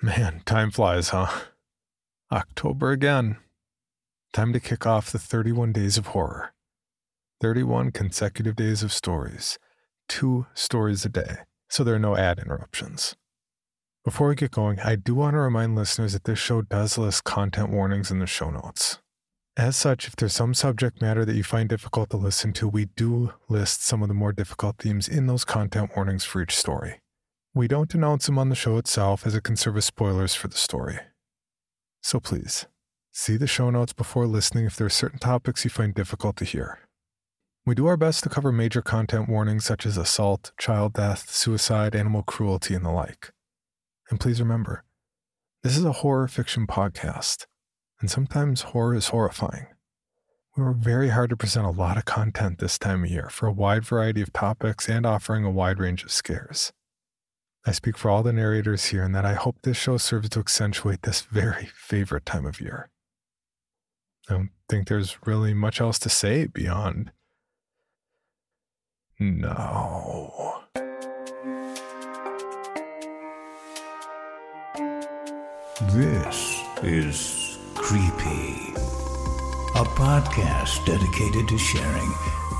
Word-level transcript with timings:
Man, 0.00 0.42
time 0.46 0.70
flies, 0.70 1.08
huh? 1.08 1.26
October 2.30 2.92
again. 2.92 3.38
Time 4.32 4.52
to 4.52 4.60
kick 4.60 4.86
off 4.86 5.10
the 5.10 5.18
31 5.18 5.72
days 5.72 5.98
of 5.98 6.08
horror. 6.08 6.54
31 7.40 7.90
consecutive 7.90 8.54
days 8.54 8.84
of 8.84 8.92
stories, 8.92 9.58
two 10.08 10.46
stories 10.54 11.04
a 11.04 11.08
day, 11.08 11.38
so 11.68 11.82
there 11.82 11.96
are 11.96 11.98
no 11.98 12.16
ad 12.16 12.38
interruptions. 12.38 13.16
Before 14.04 14.28
we 14.28 14.36
get 14.36 14.52
going, 14.52 14.78
I 14.78 14.94
do 14.94 15.16
want 15.16 15.34
to 15.34 15.40
remind 15.40 15.74
listeners 15.74 16.12
that 16.12 16.22
this 16.24 16.38
show 16.38 16.62
does 16.62 16.96
list 16.96 17.24
content 17.24 17.70
warnings 17.70 18.12
in 18.12 18.20
the 18.20 18.26
show 18.26 18.50
notes. 18.50 19.00
As 19.56 19.76
such, 19.76 20.06
if 20.06 20.14
there's 20.14 20.32
some 20.32 20.54
subject 20.54 21.02
matter 21.02 21.24
that 21.24 21.34
you 21.34 21.42
find 21.42 21.68
difficult 21.68 22.10
to 22.10 22.16
listen 22.16 22.52
to, 22.52 22.68
we 22.68 22.84
do 22.84 23.32
list 23.48 23.84
some 23.84 24.02
of 24.02 24.08
the 24.08 24.14
more 24.14 24.32
difficult 24.32 24.78
themes 24.78 25.08
in 25.08 25.26
those 25.26 25.44
content 25.44 25.90
warnings 25.96 26.22
for 26.22 26.40
each 26.40 26.54
story. 26.54 27.00
We 27.54 27.66
don't 27.66 27.94
announce 27.94 28.26
them 28.26 28.38
on 28.38 28.50
the 28.50 28.54
show 28.54 28.76
itself 28.76 29.26
as 29.26 29.34
it 29.34 29.42
can 29.42 29.56
serve 29.56 29.76
as 29.76 29.84
spoilers 29.86 30.34
for 30.34 30.48
the 30.48 30.56
story. 30.56 30.98
So 32.02 32.20
please, 32.20 32.66
see 33.10 33.36
the 33.36 33.46
show 33.46 33.70
notes 33.70 33.92
before 33.92 34.26
listening 34.26 34.66
if 34.66 34.76
there 34.76 34.86
are 34.86 34.90
certain 34.90 35.18
topics 35.18 35.64
you 35.64 35.70
find 35.70 35.94
difficult 35.94 36.36
to 36.36 36.44
hear. 36.44 36.78
We 37.66 37.74
do 37.74 37.86
our 37.86 37.96
best 37.96 38.22
to 38.22 38.30
cover 38.30 38.52
major 38.52 38.80
content 38.80 39.28
warnings 39.28 39.64
such 39.64 39.84
as 39.84 39.98
assault, 39.98 40.52
child 40.58 40.94
death, 40.94 41.30
suicide, 41.30 41.94
animal 41.94 42.22
cruelty, 42.22 42.74
and 42.74 42.84
the 42.84 42.90
like. 42.90 43.32
And 44.10 44.18
please 44.18 44.40
remember, 44.40 44.84
this 45.62 45.76
is 45.76 45.84
a 45.84 45.92
horror 45.92 46.28
fiction 46.28 46.66
podcast, 46.66 47.46
and 48.00 48.10
sometimes 48.10 48.62
horror 48.62 48.94
is 48.94 49.08
horrifying. 49.08 49.66
We 50.56 50.64
work 50.64 50.78
very 50.78 51.10
hard 51.10 51.30
to 51.30 51.36
present 51.36 51.66
a 51.66 51.70
lot 51.70 51.98
of 51.98 52.04
content 52.04 52.58
this 52.58 52.78
time 52.78 53.04
of 53.04 53.10
year 53.10 53.28
for 53.30 53.46
a 53.46 53.52
wide 53.52 53.84
variety 53.84 54.22
of 54.22 54.32
topics 54.32 54.88
and 54.88 55.04
offering 55.04 55.44
a 55.44 55.50
wide 55.50 55.78
range 55.78 56.04
of 56.04 56.10
scares. 56.10 56.72
I 57.66 57.72
speak 57.72 57.98
for 57.98 58.10
all 58.10 58.22
the 58.22 58.32
narrators 58.32 58.86
here 58.86 59.04
in 59.04 59.12
that 59.12 59.26
I 59.26 59.34
hope 59.34 59.56
this 59.62 59.76
show 59.76 59.96
serves 59.96 60.30
to 60.30 60.40
accentuate 60.40 61.02
this 61.02 61.22
very 61.22 61.66
favorite 61.74 62.26
time 62.26 62.46
of 62.46 62.60
year. 62.60 62.90
I 64.28 64.34
don't 64.34 64.50
think 64.68 64.88
there's 64.88 65.18
really 65.26 65.54
much 65.54 65.80
else 65.80 65.98
to 66.00 66.08
say 66.08 66.46
beyond. 66.46 67.12
No. 69.18 70.62
This 75.92 76.60
is 76.82 77.58
Creepy, 77.74 78.74
a 79.74 79.84
podcast 79.96 80.84
dedicated 80.84 81.48
to 81.48 81.56
sharing 81.56 82.10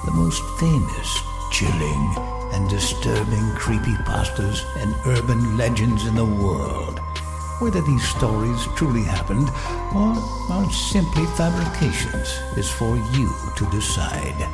the 0.04 0.12
most 0.12 0.42
famous, 0.58 1.20
chilling, 1.50 2.14
and 2.52 2.68
disturbing 2.68 3.54
creepy 3.54 3.94
creepypastas 3.94 4.64
and 4.82 4.94
urban 5.06 5.56
legends 5.56 6.06
in 6.06 6.14
the 6.14 6.24
world. 6.24 6.98
Whether 7.60 7.80
these 7.82 8.06
stories 8.08 8.66
truly 8.76 9.02
happened 9.02 9.48
or 9.94 10.14
are 10.52 10.70
simply 10.70 11.26
fabrications 11.36 12.38
is 12.56 12.70
for 12.70 12.96
you 13.12 13.32
to 13.56 13.70
decide. 13.70 14.48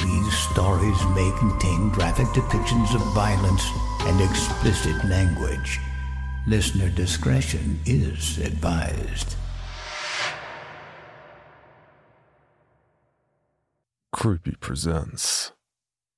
These 0.00 0.36
stories 0.50 1.02
may 1.14 1.32
contain 1.38 1.88
graphic 1.88 2.26
depictions 2.28 2.94
of 2.94 3.00
violence 3.14 3.64
and 4.00 4.20
explicit 4.20 5.02
language. 5.06 5.80
Listener 6.46 6.90
discretion 6.90 7.80
is 7.86 8.38
advised. 8.38 9.36
Creepy 14.12 14.54
presents 14.60 15.52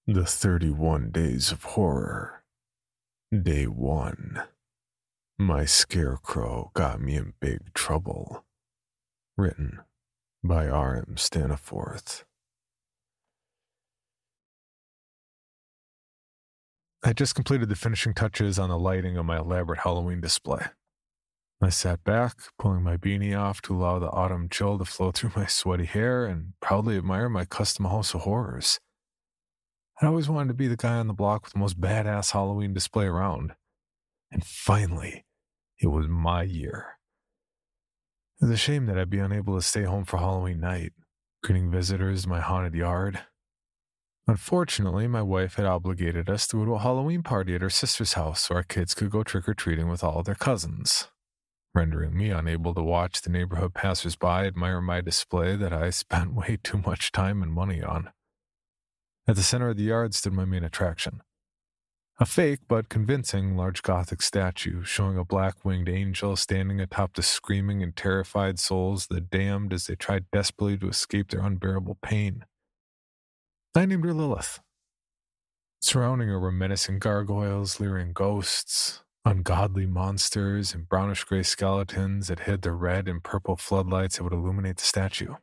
The 0.09 0.25
31 0.25 1.11
Days 1.11 1.51
of 1.51 1.65
Horror. 1.65 2.45
Day 3.37 3.65
1. 3.65 4.41
My 5.37 5.65
Scarecrow 5.65 6.71
Got 6.75 7.01
Me 7.01 7.17
in 7.17 7.33
Big 7.41 7.75
Trouble. 7.75 8.45
Written 9.37 9.81
by 10.45 10.69
R.M. 10.69 11.15
Staniforth. 11.17 12.23
I 17.03 17.13
just 17.13 17.35
completed 17.35 17.69
the 17.69 17.75
finishing 17.75 18.15
touches 18.15 18.61
on 18.61 18.69
the 18.69 18.79
lighting 18.79 19.17
of 19.17 19.27
my 19.27 19.39
elaborate 19.39 19.81
Halloween 19.81 20.21
display. 20.21 20.67
I 21.61 21.71
sat 21.71 22.05
back, 22.05 22.37
pulling 22.61 22.85
my 22.85 22.97
beanie 22.97 23.37
off 23.37 23.61
to 23.63 23.75
allow 23.75 23.99
the 23.99 24.11
autumn 24.11 24.49
chill 24.51 24.79
to 24.79 24.85
flow 24.85 25.11
through 25.11 25.33
my 25.35 25.47
sweaty 25.47 25.87
hair 25.87 26.27
and 26.27 26.53
proudly 26.61 26.97
admire 26.97 27.29
my 27.29 27.45
custom 27.45 27.87
house 27.87 28.15
of 28.15 28.21
horrors. 28.21 28.79
I'd 30.01 30.07
always 30.07 30.29
wanted 30.29 30.49
to 30.49 30.55
be 30.55 30.69
the 30.69 30.77
guy 30.77 30.97
on 30.97 31.07
the 31.07 31.15
block 31.15 31.45
with 31.45 31.55
the 31.55 31.59
most 31.59 31.81
badass 31.81 32.33
Halloween 32.33 32.75
display 32.75 33.07
around. 33.07 33.55
And 34.31 34.45
finally, 34.45 35.25
it 35.81 35.87
was 35.87 36.07
my 36.07 36.43
year. 36.43 36.99
It 38.41 38.45
was 38.45 38.51
a 38.51 38.57
shame 38.59 38.85
that 38.87 38.99
I'd 38.99 39.09
be 39.09 39.19
unable 39.19 39.57
to 39.57 39.63
stay 39.63 39.85
home 39.85 40.05
for 40.05 40.19
Halloween 40.19 40.61
night, 40.61 40.93
greeting 41.43 41.71
visitors 41.71 42.25
in 42.25 42.31
my 42.31 42.41
haunted 42.41 42.75
yard. 42.75 43.21
Unfortunately, 44.29 45.07
my 45.07 45.23
wife 45.23 45.55
had 45.55 45.65
obligated 45.65 46.29
us 46.29 46.47
to 46.49 46.59
go 46.59 46.65
to 46.67 46.75
a 46.75 46.79
Halloween 46.81 47.23
party 47.23 47.55
at 47.55 47.63
her 47.63 47.71
sister's 47.71 48.15
house 48.15 48.43
so 48.43 48.57
our 48.57 48.65
kids 48.65 48.93
could 48.93 49.09
go 49.09 49.23
trick 49.23 49.49
or 49.49 49.55
treating 49.55 49.89
with 49.89 50.05
all 50.05 50.23
their 50.23 50.35
cousins, 50.35 51.09
rendering 51.75 52.15
me 52.15 52.31
unable 52.31 52.75
to 52.75 52.83
watch 52.83 53.23
the 53.23 53.31
neighborhood 53.31 53.73
passersby 53.73 54.27
admire 54.27 54.81
my 54.83 55.01
display 55.01 55.57
that 55.57 55.73
I 55.73 55.89
spent 55.89 56.35
way 56.35 56.59
too 56.63 56.83
much 56.85 57.13
time 57.13 57.43
and 57.43 57.53
money 57.53 57.83
on. 57.83 58.11
At 59.29 59.37
the 59.37 59.43
center 59.43 59.71
of 59.71 59.77
the 59.77 59.85
yard 59.85 60.15
stood 60.15 60.33
my 60.33 60.45
main 60.45 60.65
attraction 60.65 61.23
a 62.19 62.25
fake 62.25 62.61
but 62.67 62.89
convincing 62.89 63.57
large 63.57 63.83
Gothic 63.83 64.23
statue 64.23 64.83
showing 64.85 65.19
a 65.19 65.25
black 65.25 65.65
winged 65.65 65.89
angel 65.89 66.35
standing 66.37 66.81
atop 66.81 67.15
the 67.15 67.23
screaming 67.23 67.83
and 67.83 67.95
terrified 67.95 68.59
souls 68.59 69.07
of 69.11 69.17
the 69.17 69.21
damned 69.21 69.73
as 69.73 69.87
they 69.87 69.97
tried 69.97 70.31
desperately 70.31 70.79
to 70.79 70.89
escape 70.89 71.31
their 71.31 71.43
unbearable 71.43 71.99
pain. 72.01 72.47
I 73.75 73.85
named 73.85 74.05
her 74.05 74.15
Lilith. 74.15 74.61
Surrounding 75.81 76.29
her 76.29 76.41
were 76.41 76.51
menacing 76.51 77.01
gargoyles, 77.01 77.79
leering 77.79 78.15
ghosts, 78.15 79.03
ungodly 79.27 79.85
monsters, 79.85 80.73
and 80.73 80.89
brownish 80.89 81.25
gray 81.25 81.43
skeletons 81.43 82.29
that 82.29 82.41
hid 82.41 82.63
the 82.63 82.73
red 82.73 83.09
and 83.09 83.23
purple 83.23 83.57
floodlights 83.57 84.17
that 84.17 84.25
would 84.25 84.33
illuminate 84.33 84.79
the 84.79 84.85
statue. 84.85 85.35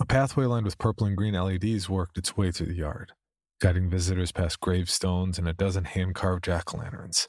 A 0.00 0.06
pathway 0.06 0.46
lined 0.46 0.64
with 0.64 0.78
purple 0.78 1.06
and 1.06 1.16
green 1.16 1.34
LEDs 1.34 1.88
worked 1.88 2.18
its 2.18 2.36
way 2.36 2.50
through 2.50 2.66
the 2.66 2.74
yard, 2.74 3.12
guiding 3.60 3.88
visitors 3.88 4.32
past 4.32 4.60
gravestones 4.60 5.38
and 5.38 5.48
a 5.48 5.52
dozen 5.52 5.84
hand 5.84 6.14
carved 6.14 6.44
jack 6.44 6.74
o' 6.74 6.78
lanterns. 6.78 7.28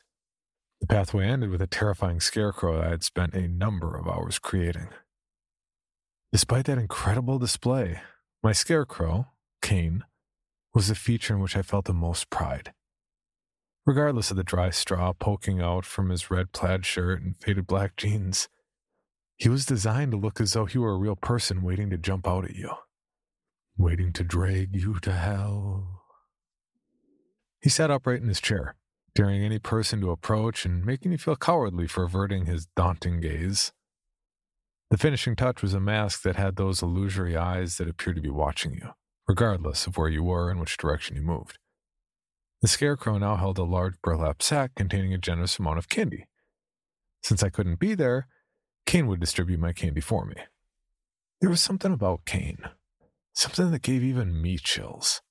The 0.82 0.88
pathway 0.88 1.28
ended 1.28 1.50
with 1.50 1.62
a 1.62 1.68
terrifying 1.68 2.20
scarecrow 2.20 2.82
I 2.82 2.90
had 2.90 3.04
spent 3.04 3.36
a 3.36 3.48
number 3.48 3.96
of 3.96 4.08
hours 4.08 4.40
creating. 4.40 4.90
Despite 6.32 6.66
that 6.66 6.78
incredible 6.78 7.40
display, 7.40 8.02
my 8.42 8.52
scarecrow, 8.54 9.28
Kane, 9.62 10.04
was 10.74 10.88
the 10.88 10.96
feature 10.96 11.36
in 11.36 11.42
which 11.42 11.56
I 11.56 11.62
felt 11.62 11.86
the 11.86 11.94
most 11.94 12.30
pride. 12.30 12.74
Regardless 13.86 14.32
of 14.32 14.38
the 14.38 14.44
dry 14.44 14.72
straw 14.72 15.14
poking 15.14 15.62
out 15.62 15.86
from 15.86 16.10
his 16.10 16.32
red 16.32 16.52
plaid 16.54 16.86
shirt 16.86 17.22
and 17.22 17.38
faded 17.38 17.68
black 17.68 17.96
jeans, 17.96 18.50
he 19.44 19.50
was 19.50 19.66
designed 19.66 20.10
to 20.10 20.18
look 20.18 20.40
as 20.40 20.54
though 20.54 20.64
he 20.64 20.78
were 20.78 20.94
a 20.94 20.98
real 20.98 21.18
person 21.18 21.64
waiting 21.64 21.90
to 21.90 21.98
jump 21.98 22.26
out 22.26 22.46
at 22.46 22.56
you, 22.56 22.72
waiting 23.78 24.14
to 24.14 24.24
drag 24.24 24.74
you 24.74 24.98
to 25.02 25.12
hell. 25.12 26.02
He 27.62 27.70
sat 27.70 27.92
upright 27.92 28.22
in 28.22 28.30
his 28.30 28.40
chair, 28.40 28.78
daring 29.14 29.44
any 29.44 29.60
person 29.60 30.00
to 30.00 30.12
approach 30.12 30.64
and 30.66 30.86
making 30.86 31.12
you 31.12 31.18
feel 31.18 31.36
cowardly 31.36 31.88
for 31.88 32.06
averting 32.06 32.46
his 32.46 32.68
daunting 32.78 33.20
gaze. 33.20 33.74
The 34.90 34.98
finishing 34.98 35.36
touch 35.36 35.62
was 35.62 35.74
a 35.74 35.80
mask 35.82 36.22
that 36.22 36.38
had 36.38 36.56
those 36.56 36.82
illusory 36.82 37.36
eyes 37.36 37.76
that 37.80 37.90
appeared 37.90 38.16
to 38.16 38.22
be 38.22 38.30
watching 38.30 38.76
you, 38.76 38.92
regardless 39.28 39.86
of 39.88 39.98
where 39.98 40.08
you 40.08 40.24
were 40.24 40.52
and 40.52 40.62
which 40.62 40.78
direction 40.78 41.18
you 41.18 41.22
moved. 41.22 41.58
The 42.62 42.70
scarecrow 42.70 43.18
now 43.18 43.36
held 43.36 43.58
a 43.58 43.64
large 43.64 43.96
burlap 44.02 44.42
sack 44.42 44.72
containing 44.74 45.14
a 45.14 45.18
generous 45.18 45.60
amount 45.60 45.80
of 45.80 45.90
candy. 45.90 46.28
Since 47.22 47.44
I 47.44 47.50
couldn't 47.50 47.82
be 47.82 47.94
there, 47.94 48.30
Kane 48.86 49.08
would 49.08 49.20
distribute 49.20 49.60
my 49.60 49.74
candy 49.74 50.02
for 50.02 50.26
me. 50.26 50.36
There 51.42 51.50
was 51.50 51.62
something 51.62 51.92
about 51.92 52.26
Kane, 52.26 52.60
something 53.34 53.72
that 53.72 53.82
gave 53.82 54.04
even 54.04 54.42
me 54.42 54.58
chills. 54.58 55.22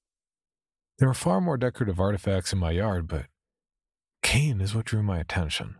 There 0.99 1.08
were 1.08 1.14
far 1.14 1.40
more 1.40 1.56
decorative 1.56 1.99
artifacts 1.99 2.52
in 2.52 2.58
my 2.58 2.72
yard, 2.72 3.08
but 3.08 3.26
Kane 4.22 4.60
is 4.60 4.75
what 4.75 4.87
drew 4.87 5.02
my 5.02 5.19
attention. 5.19 5.76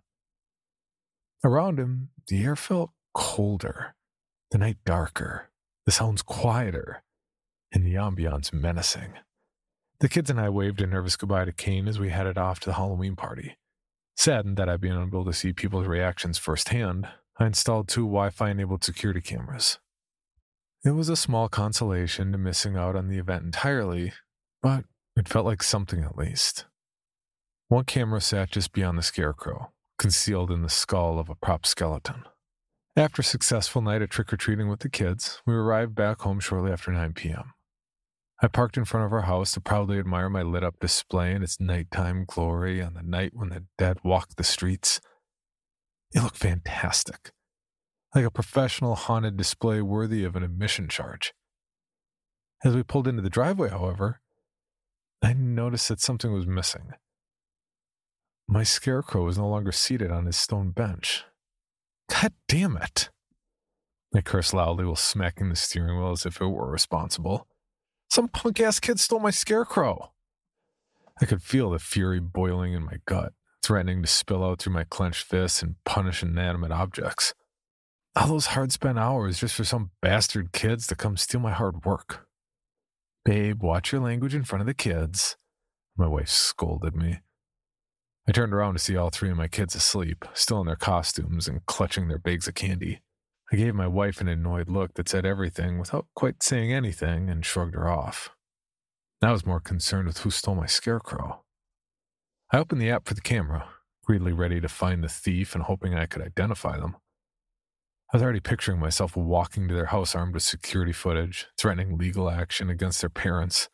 Around 1.45 1.79
him, 1.79 2.11
the 2.29 2.43
air 2.43 2.57
felt 2.57 2.91
colder, 3.15 3.95
the 4.51 4.59
night 4.59 4.79
darker, 4.85 5.51
the 5.87 5.93
sounds 5.93 6.23
quieter, 6.23 7.03
and 7.73 7.85
the 7.85 7.95
ambiance 7.95 8.53
menacing. 8.53 9.15
The 10.01 10.09
kids 10.09 10.31
and 10.31 10.41
I 10.41 10.49
waved 10.49 10.81
a 10.81 10.87
nervous 10.87 11.17
goodbye 11.17 11.45
to 11.45 11.53
Kane 11.53 11.89
as 11.89 11.99
we 11.99 12.11
headed 12.11 12.37
off 12.37 12.61
to 12.61 12.71
the 12.71 12.75
Halloween 12.75 13.17
party. 13.17 13.57
Saddened 14.17 14.57
that 14.57 14.69
I'd 14.69 14.81
been 14.81 14.93
unable 14.93 15.25
to 15.25 15.33
see 15.33 15.53
people's 15.53 15.87
reactions 15.87 16.39
firsthand, 16.39 17.09
I 17.39 17.47
installed 17.47 17.89
two 17.89 18.03
Wi 18.03 18.31
Fi 18.31 18.51
enabled 18.51 18.85
security 18.85 19.21
cameras. 19.21 19.79
It 20.85 20.91
was 20.91 21.09
a 21.09 21.17
small 21.17 21.49
consolation 21.49 22.33
to 22.33 22.39
missing 22.39 22.77
out 22.77 22.97
on 22.97 23.09
the 23.09 23.19
event 23.19 23.45
entirely, 23.45 24.13
but 24.61 24.85
it 25.17 25.29
felt 25.29 25.47
like 25.47 25.63
something 25.63 26.03
at 26.03 26.17
least. 26.17 26.67
One 27.69 27.85
camera 27.85 28.21
sat 28.21 28.51
just 28.51 28.73
beyond 28.73 28.99
the 28.99 29.03
scarecrow, 29.03 29.73
concealed 29.99 30.51
in 30.51 30.63
the 30.63 30.69
skull 30.69 31.19
of 31.19 31.29
a 31.29 31.35
prop 31.35 31.65
skeleton. 31.65 32.25
After 32.97 33.21
a 33.21 33.25
successful 33.25 33.81
night 33.81 34.03
of 34.03 34.11
trick 34.11 34.33
or 34.33 34.37
treating 34.37 34.69
with 34.69 34.81
the 34.81 34.91
kids, 34.91 35.41
we 35.47 35.55
arrived 35.55 35.95
back 35.95 36.21
home 36.21 36.41
shortly 36.41 36.71
after 36.71 36.93
9 36.93 37.15
p.m. 37.15 37.55
I 38.43 38.49
parked 38.49 38.77
in 38.77 38.85
front 38.85 39.07
of 39.07 39.13
our 39.13 39.23
house 39.23 39.53
to 39.53 39.61
proudly 39.61 39.99
admire 39.99 40.29
my 40.29 40.43
lit 40.43 40.65
up 40.65 40.81
display 40.81 41.33
and 41.33 41.45
its 41.45 41.61
nighttime 41.61 42.25
glory 42.27 42.83
on 42.83 42.95
the 42.95 43.03
night 43.03 43.33
when 43.35 43.51
the 43.51 43.65
dead 43.79 43.99
walked 44.03 44.37
the 44.37 44.45
streets. 44.45 45.01
It 46.15 46.23
looked 46.23 46.37
fantastic, 46.37 47.33
like 48.15 48.25
a 48.25 48.31
professional 48.31 48.95
haunted 48.95 49.37
display 49.37 49.81
worthy 49.81 50.25
of 50.25 50.37
an 50.37 50.43
admission 50.43 50.89
charge. 50.89 51.33
As 52.65 52.75
we 52.75 52.83
pulled 52.83 53.09
into 53.09 53.23
the 53.23 53.31
driveway, 53.31 53.71
however, 53.71 54.21
I 55.23 55.33
noticed 55.33 55.89
that 55.89 56.01
something 56.01 56.33
was 56.33 56.47
missing. 56.47 56.93
My 58.47 58.63
scarecrow 58.63 59.25
was 59.25 59.39
no 59.39 59.49
longer 59.49 59.73
seated 59.73 60.11
on 60.11 60.27
his 60.27 60.37
stone 60.37 60.71
bench. 60.71 61.25
God 62.11 62.33
damn 62.49 62.77
it! 62.77 63.09
I 64.15 64.21
cursed 64.21 64.53
loudly 64.53 64.85
while 64.85 64.97
smacking 64.97 65.49
the 65.49 65.57
steering 65.57 65.99
wheel 65.99 66.13
as 66.13 66.27
if 66.27 66.41
it 66.41 66.47
were 66.47 66.71
responsible. 66.71 67.47
Some 68.11 68.29
punk 68.29 68.61
ass 68.61 68.79
kid 68.79 69.01
stole 69.01 69.21
my 69.21 69.31
scarecrow. 69.31 70.13
I 71.21 71.25
could 71.25 71.43
feel 71.43 71.71
the 71.71 71.79
fury 71.79 72.21
boiling 72.21 72.75
in 72.75 72.85
my 72.85 72.99
gut, 73.07 73.33
threatening 73.63 74.03
to 74.03 74.09
spill 74.09 74.45
out 74.45 74.59
through 74.59 74.73
my 74.73 74.85
clenched 74.85 75.25
fists 75.25 75.63
and 75.63 75.77
punish 75.85 76.23
inanimate 76.23 76.73
objects. 76.73 77.35
All 78.15 78.29
those 78.29 78.47
hard 78.47 78.73
spent 78.73 78.99
hours 78.99 79.39
just 79.39 79.55
for 79.55 79.65
some 79.65 79.91
bastard 80.03 80.53
kids 80.53 80.87
to 80.89 80.95
come 80.95 81.17
steal 81.17 81.41
my 81.41 81.53
hard 81.53 81.85
work. 81.85 82.27
Babe, 83.25 83.63
watch 83.63 83.93
your 83.93 84.01
language 84.01 84.35
in 84.35 84.45
front 84.45 84.61
of 84.61 84.67
the 84.67 84.75
kids. 84.75 85.37
My 85.97 86.07
wife 86.07 86.29
scolded 86.29 86.97
me. 86.97 87.21
I 88.29 88.33
turned 88.33 88.53
around 88.53 88.75
to 88.75 88.79
see 88.79 88.97
all 88.97 89.11
three 89.11 89.31
of 89.31 89.37
my 89.37 89.49
kids 89.49 89.75
asleep, 89.75 90.25
still 90.35 90.61
in 90.61 90.67
their 90.67 90.77
costumes 90.77 91.49
and 91.49 91.65
clutching 91.67 92.09
their 92.09 92.19
bags 92.19 92.47
of 92.47 92.55
candy. 92.55 93.01
I 93.53 93.57
gave 93.57 93.75
my 93.75 93.87
wife 93.87 94.21
an 94.21 94.29
annoyed 94.29 94.69
look 94.69 94.95
that 94.95 95.09
said 95.09 95.27
everything 95.27 95.79
without 95.79 96.07
quite 96.15 96.43
saying 96.43 96.73
anything 96.73 97.29
and 97.29 97.45
shrugged 97.45 97.75
her 97.75 97.89
off. 97.89 98.31
I 99.21 99.31
was 99.31 99.47
more 99.47 99.61
concerned 99.61 100.09
with 100.09 100.19
who 100.19 100.31
stole 100.31 100.55
my 100.55 100.67
scarecrow. 100.67 101.45
I 102.55 102.59
opened 102.59 102.83
the 102.83 102.91
app 102.91 103.09
for 103.09 103.15
the 103.15 103.23
camera, 103.23 103.67
greedily 104.05 104.35
ready 104.35 104.61
to 104.61 104.69
find 104.69 105.03
the 105.03 105.09
thief 105.09 105.55
and 105.55 105.65
hoping 105.65 105.95
I 105.95 106.05
could 106.05 106.21
identify 106.21 106.79
them. 106.79 106.97
I 108.13 108.19
was 108.19 108.23
already 108.23 108.41
picturing 108.41 108.79
myself 108.79 109.17
walking 109.17 109.69
to 109.69 109.75
their 109.75 109.87
house 109.87 110.15
armed 110.15 110.35
with 110.35 110.43
security 110.43 110.93
footage, 110.93 111.47
threatening 111.57 111.97
legal 111.97 112.29
action 112.29 112.69
against 112.69 113.01
their 113.01 113.09
parents. 113.09 113.71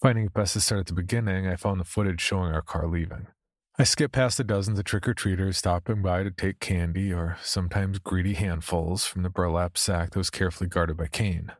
Finding 0.00 0.24
it 0.24 0.32
best 0.32 0.54
to 0.54 0.60
start 0.62 0.80
at 0.80 0.86
the 0.86 0.94
beginning, 0.94 1.46
I 1.46 1.56
found 1.56 1.78
the 1.78 1.84
footage 1.84 2.22
showing 2.22 2.50
our 2.50 2.62
car 2.62 2.86
leaving. 2.86 3.26
I 3.78 3.84
skipped 3.84 4.14
past 4.14 4.38
the 4.38 4.44
dozens 4.44 4.78
of 4.78 4.86
trick 4.86 5.06
or 5.06 5.12
treaters 5.12 5.58
stopping 5.58 6.00
by 6.00 6.22
to 6.22 6.30
take 6.30 6.60
candy 6.60 7.12
or 7.12 7.36
sometimes 7.42 7.98
greedy 7.98 8.32
handfuls 8.32 9.04
from 9.04 9.22
the 9.22 9.28
burlap 9.28 9.76
sack 9.76 10.12
that 10.12 10.18
was 10.18 10.30
carefully 10.30 10.70
guarded 10.70 10.96
by 10.96 11.08
Kane. 11.08 11.52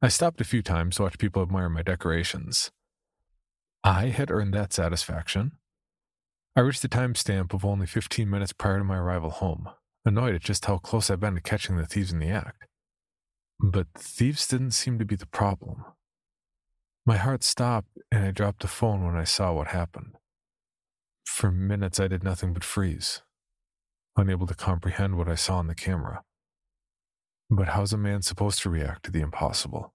I 0.00 0.08
stopped 0.08 0.40
a 0.40 0.44
few 0.44 0.62
times 0.62 0.96
to 0.96 1.04
watch 1.04 1.18
people 1.18 1.42
admire 1.42 1.68
my 1.68 1.82
decorations. 1.82 2.72
I 3.84 4.06
had 4.06 4.30
earned 4.30 4.54
that 4.54 4.72
satisfaction. 4.72 5.52
I 6.54 6.60
reached 6.60 6.82
the 6.82 6.88
timestamp 6.88 7.52
of 7.52 7.64
only 7.64 7.86
15 7.86 8.30
minutes 8.30 8.52
prior 8.52 8.78
to 8.78 8.84
my 8.84 8.96
arrival 8.96 9.30
home, 9.30 9.68
annoyed 10.04 10.36
at 10.36 10.42
just 10.42 10.66
how 10.66 10.78
close 10.78 11.10
I'd 11.10 11.18
been 11.18 11.34
to 11.34 11.40
catching 11.40 11.76
the 11.76 11.86
thieves 11.86 12.12
in 12.12 12.20
the 12.20 12.28
act. 12.28 12.66
But 13.58 13.88
thieves 13.98 14.46
didn't 14.46 14.72
seem 14.72 15.00
to 15.00 15.04
be 15.04 15.16
the 15.16 15.26
problem. 15.26 15.84
My 17.04 17.16
heart 17.16 17.42
stopped 17.42 17.98
and 18.12 18.24
I 18.24 18.30
dropped 18.30 18.62
the 18.62 18.68
phone 18.68 19.04
when 19.04 19.16
I 19.16 19.24
saw 19.24 19.52
what 19.52 19.68
happened. 19.68 20.12
For 21.24 21.50
minutes, 21.50 21.98
I 21.98 22.06
did 22.06 22.22
nothing 22.22 22.52
but 22.52 22.62
freeze, 22.62 23.22
unable 24.16 24.46
to 24.46 24.54
comprehend 24.54 25.16
what 25.16 25.28
I 25.28 25.34
saw 25.34 25.56
on 25.56 25.66
the 25.66 25.74
camera. 25.74 26.22
But 27.50 27.68
how's 27.68 27.92
a 27.92 27.98
man 27.98 28.22
supposed 28.22 28.62
to 28.62 28.70
react 28.70 29.04
to 29.04 29.10
the 29.10 29.20
impossible? 29.20 29.92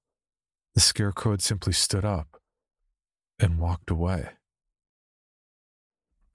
The 0.76 0.82
scarecrow 0.82 1.32
had 1.32 1.42
simply 1.42 1.74
stood 1.74 2.04
up 2.04 2.42
and 3.40 3.60
walked 3.60 3.90
away. 3.90 4.30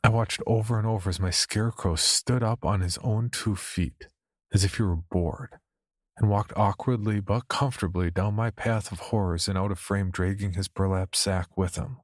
I 0.04 0.08
watched 0.08 0.40
over 0.46 0.78
and 0.78 0.86
over 0.86 1.08
as 1.08 1.20
my 1.20 1.30
scarecrow 1.30 1.94
stood 1.94 2.42
up 2.42 2.64
on 2.64 2.80
his 2.80 2.98
own 2.98 3.30
two 3.30 3.54
feet, 3.54 4.08
as 4.52 4.64
if 4.64 4.76
he 4.76 4.82
were 4.82 4.96
bored, 4.96 5.58
and 6.16 6.28
walked 6.28 6.52
awkwardly 6.56 7.20
but 7.20 7.48
comfortably 7.48 8.10
down 8.10 8.34
my 8.34 8.50
path 8.50 8.90
of 8.90 8.98
horrors 8.98 9.46
and 9.46 9.56
out 9.56 9.70
of 9.70 9.78
frame, 9.78 10.10
dragging 10.10 10.54
his 10.54 10.68
burlap 10.68 11.14
sack 11.14 11.56
with 11.56 11.76
him. 11.76 11.98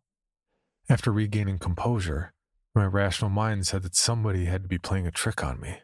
After 0.88 1.10
regaining 1.12 1.58
composure, 1.58 2.32
my 2.74 2.84
rational 2.84 3.30
mind 3.30 3.66
said 3.66 3.82
that 3.82 3.96
somebody 3.96 4.44
had 4.44 4.62
to 4.62 4.68
be 4.68 4.78
playing 4.78 5.06
a 5.06 5.10
trick 5.10 5.42
on 5.42 5.60
me. 5.60 5.78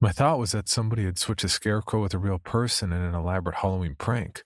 My 0.00 0.12
thought 0.12 0.38
was 0.38 0.52
that 0.52 0.68
somebody 0.68 1.04
had 1.06 1.18
switched 1.18 1.44
a 1.44 1.48
scarecrow 1.48 2.02
with 2.02 2.12
a 2.12 2.18
real 2.18 2.38
person 2.38 2.92
in 2.92 3.00
an 3.00 3.14
elaborate 3.14 3.56
Halloween 3.56 3.94
prank. 3.94 4.44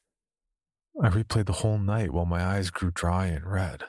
I 1.00 1.08
replayed 1.08 1.46
the 1.46 1.52
whole 1.52 1.78
night 1.78 2.12
while 2.12 2.26
my 2.26 2.42
eyes 2.44 2.70
grew 2.70 2.90
dry 2.90 3.26
and 3.26 3.46
red, 3.46 3.84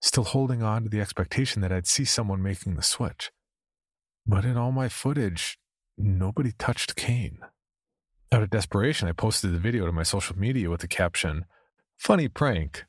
still 0.00 0.24
holding 0.24 0.62
on 0.62 0.84
to 0.84 0.88
the 0.88 1.00
expectation 1.00 1.60
that 1.62 1.72
I'd 1.72 1.88
see 1.88 2.04
someone 2.04 2.42
making 2.42 2.76
the 2.76 2.82
switch. 2.82 3.32
But 4.26 4.44
in 4.44 4.56
all 4.56 4.72
my 4.72 4.88
footage, 4.88 5.58
nobody 5.98 6.52
touched 6.56 6.94
Kane. 6.94 7.38
Out 8.30 8.42
of 8.42 8.50
desperation, 8.50 9.08
I 9.08 9.12
posted 9.12 9.52
the 9.52 9.58
video 9.58 9.86
to 9.86 9.92
my 9.92 10.02
social 10.04 10.38
media 10.38 10.70
with 10.70 10.80
the 10.80 10.88
caption 10.88 11.46
Funny 11.96 12.28
prank. 12.28 12.84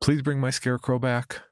Please 0.00 0.22
bring 0.22 0.38
my 0.38 0.50
scarecrow 0.50 0.98
back. 0.98 1.42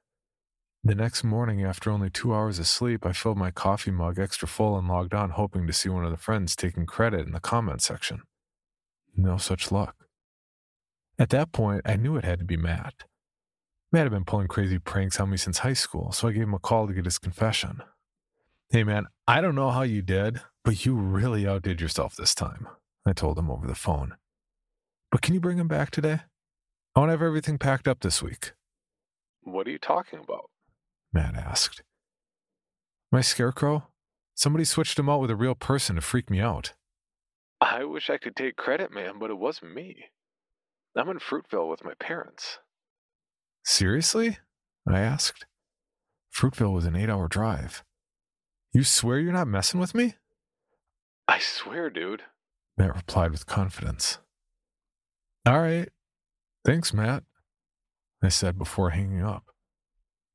The 0.84 0.94
next 0.94 1.24
morning, 1.24 1.64
after 1.64 1.90
only 1.90 2.10
two 2.10 2.34
hours 2.34 2.58
of 2.58 2.66
sleep, 2.66 3.04
I 3.04 3.12
filled 3.12 3.38
my 3.38 3.50
coffee 3.50 3.90
mug 3.90 4.18
extra 4.18 4.48
full 4.48 4.78
and 4.78 4.88
logged 4.88 5.12
on, 5.12 5.30
hoping 5.30 5.66
to 5.66 5.72
see 5.72 5.88
one 5.88 6.04
of 6.04 6.10
the 6.10 6.16
friends 6.16 6.56
taking 6.56 6.86
credit 6.86 7.26
in 7.26 7.32
the 7.32 7.40
comment 7.40 7.82
section. 7.82 8.22
No 9.16 9.36
such 9.36 9.70
luck. 9.70 10.01
At 11.18 11.30
that 11.30 11.52
point, 11.52 11.82
I 11.84 11.96
knew 11.96 12.16
it 12.16 12.24
had 12.24 12.38
to 12.40 12.44
be 12.44 12.56
Matt. 12.56 13.04
Matt 13.92 14.04
had 14.04 14.12
been 14.12 14.24
pulling 14.24 14.48
crazy 14.48 14.78
pranks 14.78 15.20
on 15.20 15.30
me 15.30 15.36
since 15.36 15.58
high 15.58 15.74
school, 15.74 16.12
so 16.12 16.28
I 16.28 16.32
gave 16.32 16.44
him 16.44 16.54
a 16.54 16.58
call 16.58 16.86
to 16.86 16.94
get 16.94 17.04
his 17.04 17.18
confession. 17.18 17.82
Hey 18.70 18.84
man, 18.84 19.06
I 19.28 19.42
don't 19.42 19.54
know 19.54 19.70
how 19.70 19.82
you 19.82 20.00
did, 20.00 20.40
but 20.64 20.86
you 20.86 20.94
really 20.94 21.46
outdid 21.46 21.80
yourself 21.80 22.16
this 22.16 22.34
time, 22.34 22.66
I 23.06 23.12
told 23.12 23.38
him 23.38 23.50
over 23.50 23.66
the 23.66 23.74
phone. 23.74 24.14
But 25.10 25.20
can 25.20 25.34
you 25.34 25.40
bring 25.40 25.58
him 25.58 25.68
back 25.68 25.90
today? 25.90 26.20
I 26.96 27.00
want 27.00 27.08
to 27.08 27.12
have 27.12 27.22
everything 27.22 27.58
packed 27.58 27.86
up 27.86 28.00
this 28.00 28.22
week. 28.22 28.52
What 29.42 29.66
are 29.66 29.70
you 29.70 29.78
talking 29.78 30.20
about? 30.20 30.48
Matt 31.12 31.34
asked. 31.34 31.82
My 33.10 33.20
scarecrow? 33.20 33.88
Somebody 34.34 34.64
switched 34.64 34.98
him 34.98 35.10
out 35.10 35.20
with 35.20 35.30
a 35.30 35.36
real 35.36 35.54
person 35.54 35.96
to 35.96 36.00
freak 36.00 36.30
me 36.30 36.40
out. 36.40 36.72
I 37.60 37.84
wish 37.84 38.08
I 38.08 38.16
could 38.16 38.34
take 38.34 38.56
credit, 38.56 38.90
man, 38.90 39.18
but 39.20 39.30
it 39.30 39.38
wasn't 39.38 39.74
me. 39.74 40.06
I'm 40.96 41.08
in 41.08 41.18
Fruitville 41.18 41.70
with 41.70 41.84
my 41.84 41.94
parents. 41.94 42.58
Seriously? 43.64 44.38
I 44.86 45.00
asked. 45.00 45.46
Fruitville 46.34 46.72
was 46.72 46.86
an 46.86 46.96
eight 46.96 47.08
hour 47.08 47.28
drive. 47.28 47.84
You 48.72 48.84
swear 48.84 49.18
you're 49.18 49.32
not 49.32 49.48
messing 49.48 49.80
with 49.80 49.94
me? 49.94 50.14
I 51.28 51.38
swear, 51.38 51.88
dude, 51.90 52.22
Matt 52.76 52.94
replied 52.94 53.30
with 53.30 53.46
confidence. 53.46 54.18
All 55.46 55.60
right. 55.60 55.88
Thanks, 56.64 56.92
Matt, 56.92 57.24
I 58.22 58.28
said 58.28 58.58
before 58.58 58.90
hanging 58.90 59.22
up. 59.22 59.44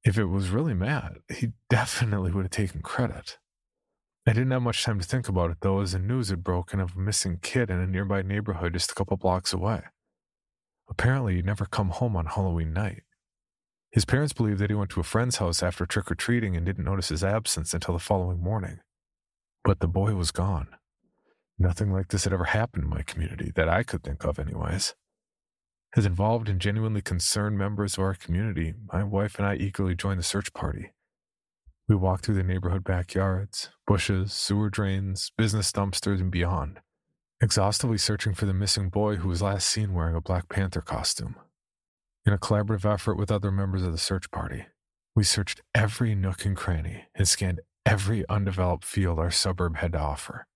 If 0.04 0.18
it 0.18 0.26
was 0.26 0.50
really 0.50 0.74
Matt, 0.74 1.18
he 1.34 1.54
definitely 1.70 2.32
would 2.32 2.46
have 2.46 2.52
taken 2.52 2.82
credit. 2.82 3.38
I 4.26 4.34
didn't 4.34 4.52
have 4.52 4.62
much 4.62 4.84
time 4.84 5.00
to 5.00 5.06
think 5.06 5.30
about 5.30 5.52
it, 5.52 5.58
though, 5.62 5.80
as 5.80 5.94
the 5.94 6.00
news 6.00 6.30
had 6.30 6.44
broken 6.44 6.80
of 6.80 6.96
a 6.96 7.00
missing 7.00 7.40
kid 7.42 7.70
in 7.70 7.80
a 7.80 7.88
nearby 7.88 8.22
neighborhood 8.22 8.74
just 8.74 8.92
a 8.92 8.96
couple 8.96 9.16
blocks 9.18 9.54
away. 9.54 9.84
Apparently, 10.90 11.36
he'd 11.36 11.46
never 11.46 11.66
come 11.66 11.90
home 11.90 12.16
on 12.16 12.26
Halloween 12.26 12.74
night. 12.74 13.04
His 13.92 14.06
parents 14.06 14.34
believed 14.34 14.60
that 14.60 14.70
he 14.70 14.76
went 14.76 14.92
to 14.92 15.00
a 15.00 15.04
friend's 15.04 15.38
house 15.38 15.64
after 15.64 15.86
trick 15.86 16.12
or 16.12 16.16
treating 16.16 16.56
and 16.56 16.66
didn't 16.66 16.86
notice 16.86 17.10
his 17.10 17.24
absence 17.24 17.74
until 17.74 17.94
the 17.94 18.00
following 18.00 18.42
morning. 18.42 18.80
But 19.64 19.80
the 19.80 19.88
boy 19.88 20.16
was 20.16 20.32
gone. 20.32 20.70
Nothing 21.60 21.92
like 21.92 22.10
this 22.10 22.26
had 22.26 22.34
ever 22.34 22.46
happened 22.46 22.84
in 22.84 22.90
my 22.90 23.02
community, 23.02 23.52
that 23.56 23.68
I 23.68 23.84
could 23.84 24.04
think 24.04 24.24
of, 24.24 24.38
anyways. 24.38 24.94
As 25.96 26.06
involved 26.06 26.50
and 26.50 26.60
genuinely 26.60 27.02
concerned 27.02 27.58
members 27.58 27.94
of 27.94 28.04
our 28.04 28.14
community, 28.14 28.74
my 28.94 29.04
wife 29.04 29.40
and 29.40 29.48
I 29.48 29.56
eagerly 29.56 29.96
joined 29.96 30.20
the 30.20 30.24
search 30.24 30.54
party. 30.54 30.92
We 31.88 31.96
walked 31.96 32.26
through 32.26 32.36
the 32.36 32.44
neighborhood 32.44 32.84
backyards, 32.84 33.70
bushes, 33.88 34.34
sewer 34.34 34.70
drains, 34.70 35.32
business 35.38 35.72
dumpsters, 35.72 36.20
and 36.20 36.30
beyond, 36.30 36.82
exhaustively 37.40 37.98
searching 37.98 38.34
for 38.34 38.46
the 38.46 38.54
missing 38.54 38.90
boy 38.90 39.18
who 39.18 39.30
was 39.30 39.42
last 39.42 39.68
seen 39.68 39.94
wearing 39.94 40.16
a 40.16 40.22
Black 40.22 40.50
Panther 40.50 40.82
costume. 40.82 41.36
In 42.26 42.34
a 42.34 42.38
collaborative 42.38 42.92
effort 42.92 43.16
with 43.16 43.32
other 43.32 43.52
members 43.52 43.84
of 43.84 43.92
the 43.92 43.98
search 43.98 44.32
party, 44.32 44.66
we 45.16 45.24
searched 45.24 45.62
every 45.74 46.16
nook 46.16 46.46
and 46.46 46.58
cranny 46.58 47.06
and 47.16 47.28
scanned 47.28 47.62
every 47.86 48.28
undeveloped 48.28 48.84
field 48.84 49.20
our 49.20 49.32
suburb 49.32 49.78
had 49.78 49.94
to 49.94 50.00
offer. 50.00 50.48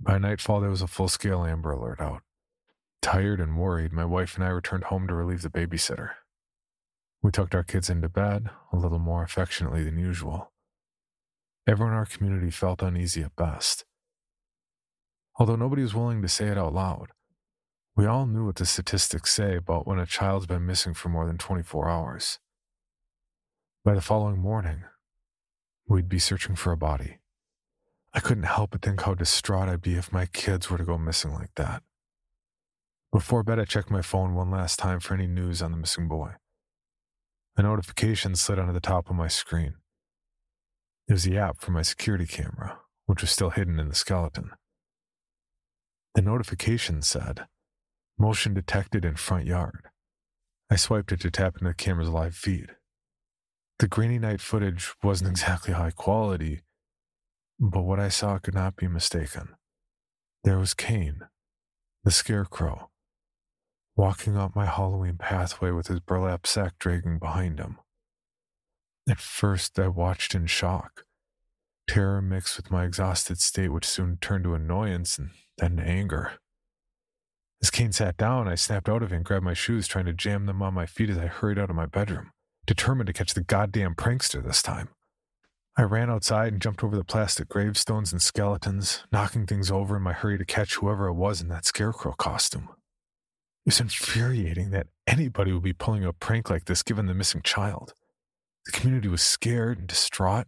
By 0.00 0.18
nightfall, 0.18 0.60
there 0.60 0.70
was 0.70 0.82
a 0.82 0.88
full 0.88 1.08
scale 1.08 1.44
Amber 1.44 1.70
Alert 1.70 2.00
out. 2.00 2.22
Tired 3.00 3.40
and 3.40 3.56
worried, 3.56 3.92
my 3.92 4.04
wife 4.04 4.34
and 4.34 4.44
I 4.44 4.48
returned 4.48 4.84
home 4.84 5.06
to 5.06 5.14
relieve 5.14 5.42
the 5.42 5.50
babysitter. 5.50 6.10
We 7.22 7.30
tucked 7.30 7.54
our 7.54 7.62
kids 7.62 7.88
into 7.88 8.08
bed, 8.08 8.50
a 8.72 8.76
little 8.76 8.98
more 8.98 9.22
affectionately 9.22 9.84
than 9.84 9.98
usual. 9.98 10.52
Everyone 11.66 11.92
in 11.92 11.98
our 11.98 12.06
community 12.06 12.50
felt 12.50 12.82
uneasy 12.82 13.22
at 13.22 13.36
best. 13.36 13.84
Although 15.36 15.56
nobody 15.56 15.82
was 15.82 15.94
willing 15.94 16.22
to 16.22 16.28
say 16.28 16.48
it 16.48 16.58
out 16.58 16.74
loud, 16.74 17.08
we 17.96 18.06
all 18.06 18.26
knew 18.26 18.46
what 18.46 18.56
the 18.56 18.66
statistics 18.66 19.32
say 19.32 19.56
about 19.56 19.86
when 19.86 19.98
a 19.98 20.06
child's 20.06 20.46
been 20.46 20.66
missing 20.66 20.94
for 20.94 21.08
more 21.08 21.26
than 21.26 21.38
24 21.38 21.88
hours. 21.88 22.38
By 23.84 23.94
the 23.94 24.00
following 24.00 24.38
morning, 24.38 24.84
we'd 25.86 26.08
be 26.08 26.18
searching 26.18 26.54
for 26.54 26.72
a 26.72 26.76
body. 26.76 27.18
I 28.14 28.20
couldn't 28.20 28.44
help 28.44 28.72
but 28.72 28.82
think 28.82 29.02
how 29.02 29.14
distraught 29.14 29.68
I'd 29.68 29.80
be 29.80 29.94
if 29.94 30.12
my 30.12 30.26
kids 30.26 30.70
were 30.70 30.78
to 30.78 30.84
go 30.84 30.98
missing 30.98 31.32
like 31.32 31.54
that. 31.56 31.82
Before 33.10 33.42
bed, 33.42 33.58
I 33.58 33.64
checked 33.64 33.90
my 33.90 34.02
phone 34.02 34.34
one 34.34 34.50
last 34.50 34.78
time 34.78 35.00
for 35.00 35.14
any 35.14 35.26
news 35.26 35.60
on 35.60 35.70
the 35.70 35.76
missing 35.76 36.08
boy. 36.08 36.32
A 37.56 37.62
notification 37.62 38.34
slid 38.34 38.58
onto 38.58 38.72
the 38.72 38.80
top 38.80 39.10
of 39.10 39.16
my 39.16 39.28
screen. 39.28 39.74
It 41.08 41.12
was 41.12 41.24
the 41.24 41.36
app 41.36 41.60
for 41.60 41.72
my 41.72 41.82
security 41.82 42.26
camera, 42.26 42.78
which 43.04 43.20
was 43.20 43.30
still 43.30 43.50
hidden 43.50 43.78
in 43.78 43.88
the 43.88 43.94
skeleton. 43.94 44.52
The 46.14 46.22
notification 46.22 47.02
said, 47.02 47.46
Motion 48.18 48.54
detected 48.54 49.04
in 49.04 49.16
front 49.16 49.46
yard. 49.46 49.88
I 50.70 50.76
swiped 50.76 51.12
it 51.12 51.20
to 51.20 51.30
tap 51.30 51.54
into 51.54 51.64
the 51.64 51.74
camera's 51.74 52.08
live 52.08 52.34
feed. 52.34 52.76
The 53.78 53.88
grainy 53.88 54.18
night 54.18 54.40
footage 54.40 54.92
wasn't 55.02 55.30
exactly 55.30 55.74
high 55.74 55.90
quality, 55.90 56.62
but 57.58 57.82
what 57.82 57.98
I 57.98 58.08
saw 58.08 58.38
could 58.38 58.54
not 58.54 58.76
be 58.76 58.88
mistaken. 58.88 59.50
There 60.44 60.58
was 60.58 60.74
Kane, 60.74 61.22
the 62.04 62.10
scarecrow, 62.10 62.90
walking 63.96 64.36
up 64.36 64.54
my 64.54 64.66
Halloween 64.66 65.16
pathway 65.16 65.70
with 65.70 65.88
his 65.88 66.00
burlap 66.00 66.46
sack 66.46 66.78
dragging 66.78 67.18
behind 67.18 67.58
him. 67.58 67.78
At 69.08 69.20
first, 69.20 69.78
I 69.78 69.88
watched 69.88 70.34
in 70.34 70.46
shock, 70.46 71.04
terror 71.88 72.22
mixed 72.22 72.56
with 72.56 72.70
my 72.70 72.84
exhausted 72.84 73.40
state, 73.40 73.70
which 73.70 73.86
soon 73.86 74.18
turned 74.20 74.44
to 74.44 74.54
annoyance 74.54 75.18
and 75.18 75.30
then 75.58 75.78
anger. 75.78 76.32
As 77.62 77.70
Kane 77.70 77.92
sat 77.92 78.16
down, 78.16 78.48
I 78.48 78.56
snapped 78.56 78.88
out 78.88 79.02
of 79.02 79.12
it 79.12 79.16
and 79.16 79.24
grabbed 79.24 79.44
my 79.44 79.54
shoes, 79.54 79.86
trying 79.86 80.06
to 80.06 80.12
jam 80.12 80.46
them 80.46 80.62
on 80.62 80.74
my 80.74 80.86
feet 80.86 81.10
as 81.10 81.18
I 81.18 81.26
hurried 81.26 81.58
out 81.58 81.70
of 81.70 81.76
my 81.76 81.86
bedroom, 81.86 82.32
determined 82.66 83.06
to 83.06 83.12
catch 83.12 83.34
the 83.34 83.42
goddamn 83.42 83.94
prankster 83.94 84.42
this 84.44 84.62
time. 84.62 84.88
I 85.76 85.82
ran 85.82 86.10
outside 86.10 86.52
and 86.52 86.60
jumped 86.60 86.84
over 86.84 86.96
the 86.96 87.04
plastic 87.04 87.48
gravestones 87.48 88.12
and 88.12 88.20
skeletons, 88.20 89.04
knocking 89.10 89.46
things 89.46 89.70
over 89.70 89.96
in 89.96 90.02
my 90.02 90.12
hurry 90.12 90.36
to 90.36 90.44
catch 90.44 90.74
whoever 90.74 91.06
it 91.06 91.14
was 91.14 91.40
in 91.40 91.48
that 91.48 91.64
scarecrow 91.64 92.12
costume. 92.12 92.68
It 93.64 93.68
was 93.68 93.80
infuriating 93.80 94.70
that 94.72 94.88
anybody 95.06 95.52
would 95.52 95.62
be 95.62 95.72
pulling 95.72 96.04
a 96.04 96.12
prank 96.12 96.50
like 96.50 96.64
this 96.64 96.82
given 96.82 97.06
the 97.06 97.14
missing 97.14 97.42
child. 97.42 97.94
The 98.66 98.72
community 98.72 99.08
was 99.08 99.22
scared 99.22 99.78
and 99.78 99.86
distraught. 99.86 100.46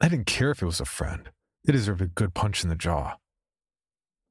I 0.00 0.08
didn't 0.08 0.26
care 0.26 0.50
if 0.50 0.60
it 0.60 0.66
was 0.66 0.80
a 0.80 0.84
friend, 0.84 1.30
they 1.64 1.72
deserved 1.72 2.02
a 2.02 2.06
good 2.06 2.34
punch 2.34 2.62
in 2.62 2.68
the 2.68 2.76
jaw. 2.76 3.16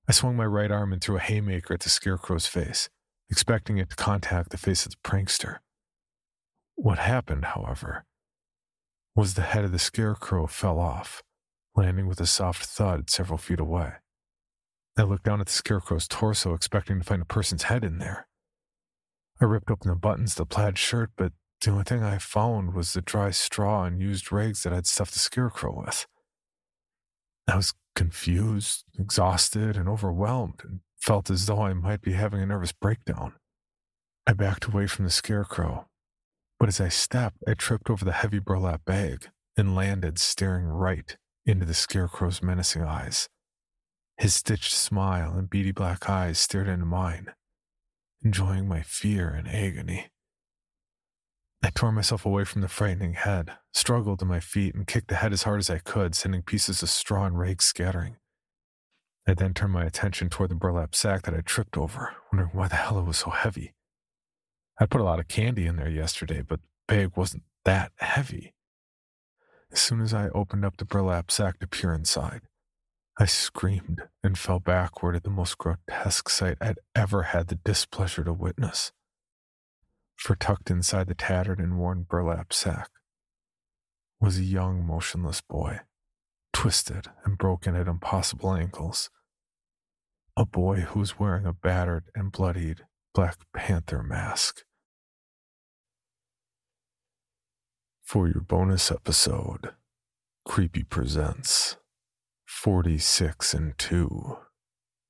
I 0.10 0.12
swung 0.12 0.36
my 0.36 0.46
right 0.46 0.72
arm 0.72 0.92
and 0.92 1.00
threw 1.00 1.18
a 1.18 1.20
haymaker 1.20 1.76
at 1.76 1.82
the 1.82 1.90
scarecrow's 1.90 2.48
face, 2.48 2.90
expecting 3.30 3.78
it 3.78 3.92
to 3.92 3.96
contact 3.96 4.50
the 4.50 4.58
face 4.58 4.88
of 4.88 4.94
the 4.94 4.98
prankster. 5.08 5.58
What 6.74 6.98
happened, 6.98 7.46
however, 7.46 8.06
was 9.16 9.36
the 9.36 9.44
head 9.44 9.66
of 9.66 9.72
the 9.72 9.78
scarecrow 9.78 10.48
fell 10.48 10.80
off, 10.80 11.22
landing 11.76 12.08
with 12.08 12.20
a 12.20 12.26
soft 12.26 12.66
thud 12.66 13.12
several 13.12 13.38
feet 13.38 13.60
away. 13.60 13.94
I 14.98 15.04
looked 15.04 15.26
down 15.26 15.42
at 15.42 15.46
the 15.46 15.54
scarecrow's 15.54 16.08
torso, 16.08 16.56
expecting 16.56 16.98
to 16.98 17.06
find 17.06 17.22
a 17.22 17.26
person's 17.26 17.64
head 17.64 17.84
in 17.84 18.00
there. 18.00 18.28
I 19.40 19.46
ripped 19.46 19.70
open 19.70 19.92
the 19.92 19.96
buttons 19.96 20.32
of 20.32 20.38
the 20.38 20.56
plaid 20.56 20.80
shirt, 20.80 21.12
but 21.18 21.34
the 21.62 21.70
only 21.70 21.84
thing 21.84 22.02
I 22.02 22.18
found 22.18 22.74
was 22.74 22.94
the 22.94 23.02
dry 23.02 23.30
straw 23.30 23.84
and 23.84 24.02
used 24.02 24.32
rags 24.32 24.64
that 24.64 24.74
I'd 24.74 24.88
stuffed 24.88 25.14
the 25.14 25.20
scarecrow 25.20 25.84
with. 25.86 26.08
I 27.50 27.56
was 27.56 27.74
confused, 27.96 28.86
exhausted, 28.98 29.76
and 29.76 29.90
overwhelmed, 29.90 30.62
and 30.64 30.80
felt 31.02 31.30
as 31.30 31.48
though 31.48 31.62
I 31.62 31.74
might 31.74 32.02
be 32.02 32.14
having 32.14 32.42
a 32.42 32.46
nervous 32.46 32.72
breakdown. 32.72 33.34
I 34.28 34.34
backed 34.34 34.66
away 34.66 34.86
from 34.88 35.06
the 35.06 35.12
scarecrow, 35.12 35.88
but 36.60 36.70
as 36.70 36.80
I 36.80 36.90
stepped, 36.90 37.38
I 37.48 37.56
tripped 37.56 37.90
over 37.90 38.06
the 38.06 38.12
heavy 38.12 38.40
burlap 38.40 38.86
bag 38.86 39.30
and 39.58 39.76
landed 39.76 40.20
staring 40.20 40.66
right 40.66 41.18
into 41.46 41.66
the 41.66 41.74
scarecrow's 41.74 42.44
menacing 42.44 42.84
eyes. 42.84 43.30
His 44.18 44.36
stitched 44.36 44.74
smile 44.74 45.34
and 45.38 45.50
beady 45.50 45.72
black 45.72 46.10
eyes 46.10 46.38
stared 46.38 46.68
into 46.68 46.86
mine, 46.86 47.34
enjoying 48.24 48.68
my 48.68 48.82
fear 48.82 49.30
and 49.30 49.48
agony. 49.48 50.12
I 51.62 51.72
tore 51.72 51.92
myself 51.92 52.26
away 52.26 52.46
from 52.46 52.62
the 52.62 52.70
frightening 52.70 53.14
head, 53.14 53.52
struggled 53.74 54.20
to 54.20 54.26
my 54.26 54.40
feet, 54.40 54.76
and 54.76 54.88
kicked 54.88 55.10
the 55.10 55.16
head 55.16 55.34
as 55.34 55.44
hard 55.44 55.60
as 55.60 55.70
I 55.70 55.80
could, 55.80 56.16
sending 56.16 56.42
pieces 56.42 56.82
of 56.82 56.90
straw 56.90 57.26
and 57.26 57.38
rags 57.38 57.66
scattering. 57.66 58.16
I 59.28 59.34
then 59.34 59.54
turned 59.54 59.74
my 59.74 59.84
attention 59.84 60.30
toward 60.30 60.50
the 60.50 60.56
burlap 60.56 60.96
sack 60.96 61.24
that 61.24 61.36
I 61.36 61.42
tripped 61.42 61.78
over, 61.78 62.16
wondering 62.32 62.52
why 62.54 62.68
the 62.70 62.76
hell 62.76 62.98
it 62.98 63.06
was 63.06 63.18
so 63.18 63.30
heavy. 63.30 63.74
I 64.80 64.86
put 64.86 65.02
a 65.02 65.04
lot 65.04 65.20
of 65.20 65.28
candy 65.28 65.68
in 65.68 65.76
there 65.76 65.90
yesterday, 65.90 66.42
but 66.42 66.62
the 66.62 66.96
bag 66.96 67.12
wasn't 67.18 67.44
that 67.66 67.92
heavy. 67.98 68.54
As 69.72 69.82
soon 69.82 70.02
as 70.02 70.14
I 70.14 70.30
opened 70.30 70.66
up 70.66 70.78
the 70.78 70.86
burlap 70.86 71.30
sack 71.30 71.60
to 71.60 71.68
peer 71.68 71.94
inside, 71.94 72.42
I 73.20 73.26
screamed 73.26 74.04
and 74.24 74.38
fell 74.38 74.62
backward 74.62 75.18
at 75.18 75.24
the 75.24 75.30
most 75.30 75.58
grotesque 75.58 76.30
sight 76.30 76.58
I'd 76.62 76.80
ever 76.96 77.24
had 77.24 77.50
the 77.50 77.56
displeasure 77.56 78.24
to 78.24 78.32
witness. 78.32 78.94
For 80.20 80.36
tucked 80.36 80.70
inside 80.70 81.08
the 81.08 81.16
tattered 81.16 81.60
and 81.60 81.80
worn 81.80 82.04
burlap 82.04 82.52
sack 82.52 82.90
was 84.20 84.38
a 84.38 84.44
young, 84.44 84.86
motionless 84.86 85.40
boy, 85.40 85.80
twisted 86.52 87.08
and 87.24 87.38
broken 87.38 87.74
at 87.74 87.88
impossible 87.88 88.54
ankles. 88.54 89.10
A 90.36 90.46
boy 90.46 90.82
who 90.82 91.00
was 91.00 91.18
wearing 91.18 91.46
a 91.46 91.54
battered 91.54 92.12
and 92.14 92.34
bloodied 92.34 92.82
Black 93.14 93.38
Panther 93.54 94.04
mask. 94.04 94.64
For 98.04 98.28
your 98.28 98.42
bonus 98.42 98.92
episode, 98.92 99.74
Creepy 100.46 100.84
Presents 100.84 101.78
46 102.46 103.54
and 103.54 103.78
2, 103.78 104.38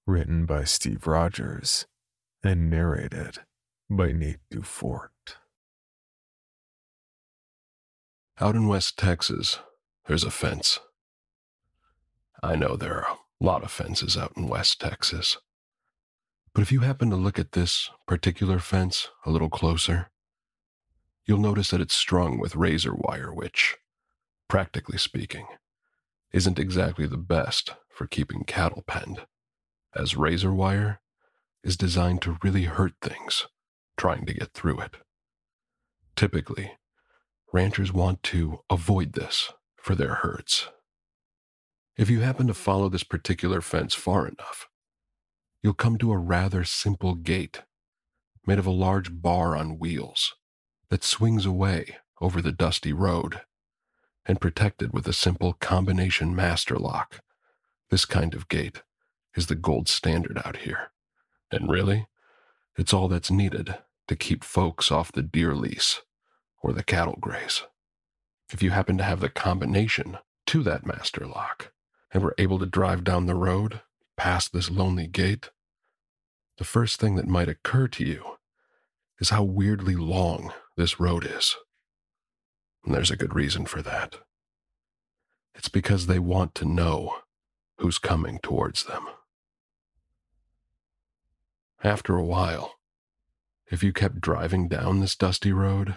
written 0.05 0.45
by 0.45 0.65
Steve 0.65 1.07
Rogers 1.07 1.87
and 2.43 2.69
narrated 2.69 3.39
by 3.91 4.11
Nate 4.11 4.37
Dufort. 4.51 5.37
Out 8.39 8.55
in 8.55 8.67
West 8.67 8.99
Texas, 8.99 9.57
there's 10.05 10.23
a 10.23 10.29
fence. 10.29 10.79
I 12.43 12.55
know 12.55 12.75
there 12.75 12.97
are 12.97 13.17
a 13.41 13.43
lot 13.43 13.63
of 13.63 13.71
fences 13.71 14.15
out 14.15 14.33
in 14.37 14.47
West 14.47 14.79
Texas. 14.79 15.37
But 16.53 16.61
if 16.61 16.71
you 16.71 16.81
happen 16.81 17.09
to 17.09 17.15
look 17.15 17.39
at 17.39 17.53
this 17.53 17.89
particular 18.05 18.59
fence 18.59 19.09
a 19.25 19.31
little 19.31 19.49
closer, 19.49 20.11
you'll 21.25 21.39
notice 21.39 21.71
that 21.71 21.81
it's 21.81 21.95
strung 21.95 22.39
with 22.39 22.55
razor 22.55 22.93
wire, 22.93 23.33
which, 23.33 23.75
practically 24.47 24.99
speaking, 24.99 25.47
isn't 26.31 26.59
exactly 26.59 27.07
the 27.07 27.17
best 27.17 27.73
for 27.89 28.05
keeping 28.05 28.43
cattle 28.43 28.83
penned, 28.85 29.25
as 29.95 30.15
razor 30.15 30.53
wire 30.53 31.01
is 31.63 31.75
designed 31.75 32.21
to 32.21 32.37
really 32.43 32.65
hurt 32.65 32.93
things 33.01 33.47
trying 33.99 34.25
to 34.25 34.33
get 34.33 34.53
through 34.53 34.79
it. 34.79 34.95
Typically, 36.15 36.71
ranchers 37.51 37.91
want 37.91 38.23
to 38.23 38.59
avoid 38.69 39.11
this 39.11 39.51
for 39.75 39.93
their 39.93 40.15
herds. 40.15 40.69
If 41.97 42.09
you 42.09 42.21
happen 42.21 42.47
to 42.47 42.53
follow 42.53 42.87
this 42.87 43.03
particular 43.03 43.59
fence 43.59 43.93
far 43.93 44.25
enough, 44.25 44.69
you'll 45.61 45.73
come 45.73 45.97
to 45.97 46.13
a 46.13 46.17
rather 46.17 46.63
simple 46.63 47.13
gate 47.13 47.63
made 48.47 48.57
of 48.57 48.65
a 48.65 48.71
large 48.71 49.21
bar 49.21 49.57
on 49.57 49.77
wheels 49.77 50.33
that 50.89 51.03
swings 51.03 51.45
away 51.45 51.97
over 52.21 52.41
the 52.41 52.53
dusty 52.53 52.93
road 52.93 53.41
and 54.25 54.39
protected 54.39 54.93
with 54.93 55.07
a 55.07 55.13
simple 55.13 55.51
combination 55.53 56.33
master 56.33 56.77
lock. 56.77 57.21
This 57.89 58.05
kind 58.05 58.33
of 58.33 58.47
gate 58.47 58.81
is 59.35 59.47
the 59.47 59.55
gold 59.55 59.89
standard 59.89 60.41
out 60.45 60.57
here. 60.57 60.91
And 61.51 61.69
really, 61.69 62.07
it's 62.77 62.93
all 62.93 63.09
that's 63.09 63.29
needed 63.29 63.75
to 64.09 64.15
keep 64.15 64.43
folks 64.43 64.91
off 64.91 65.11
the 65.11 65.21
deer 65.21 65.55
lease 65.55 66.01
or 66.61 66.73
the 66.73 66.83
cattle 66.83 67.17
graze. 67.21 67.63
If 68.51 68.63
you 68.63 68.71
happen 68.71 68.97
to 68.97 69.03
have 69.03 69.19
the 69.19 69.29
combination 69.29 70.17
to 70.47 70.63
that 70.63 70.85
master 70.85 71.27
lock 71.27 71.71
and 72.11 72.23
were 72.23 72.33
able 72.39 72.57
to 72.59 72.65
drive 72.65 73.03
down 73.03 73.27
the 73.27 73.35
road 73.35 73.81
past 74.17 74.51
this 74.51 74.71
lonely 74.71 75.05
gate, 75.05 75.51
the 76.57 76.63
first 76.63 76.99
thing 76.99 77.15
that 77.15 77.27
might 77.27 77.47
occur 77.47 77.87
to 77.87 78.03
you 78.03 78.37
is 79.19 79.29
how 79.29 79.43
weirdly 79.43 79.95
long 79.95 80.53
this 80.75 80.99
road 80.99 81.23
is. 81.23 81.55
And 82.83 82.95
there's 82.95 83.11
a 83.11 83.17
good 83.17 83.35
reason 83.35 83.67
for 83.67 83.83
that. 83.83 84.15
It's 85.53 85.69
because 85.69 86.07
they 86.07 86.19
want 86.19 86.55
to 86.55 86.65
know 86.65 87.17
who's 87.77 87.99
coming 87.99 88.39
towards 88.39 88.85
them. 88.85 89.05
After 91.83 92.15
a 92.15 92.25
while, 92.25 92.78
if 93.69 93.83
you 93.83 93.93
kept 93.93 94.19
driving 94.19 94.67
down 94.67 94.99
this 94.99 95.15
dusty 95.15 95.53
road, 95.53 95.95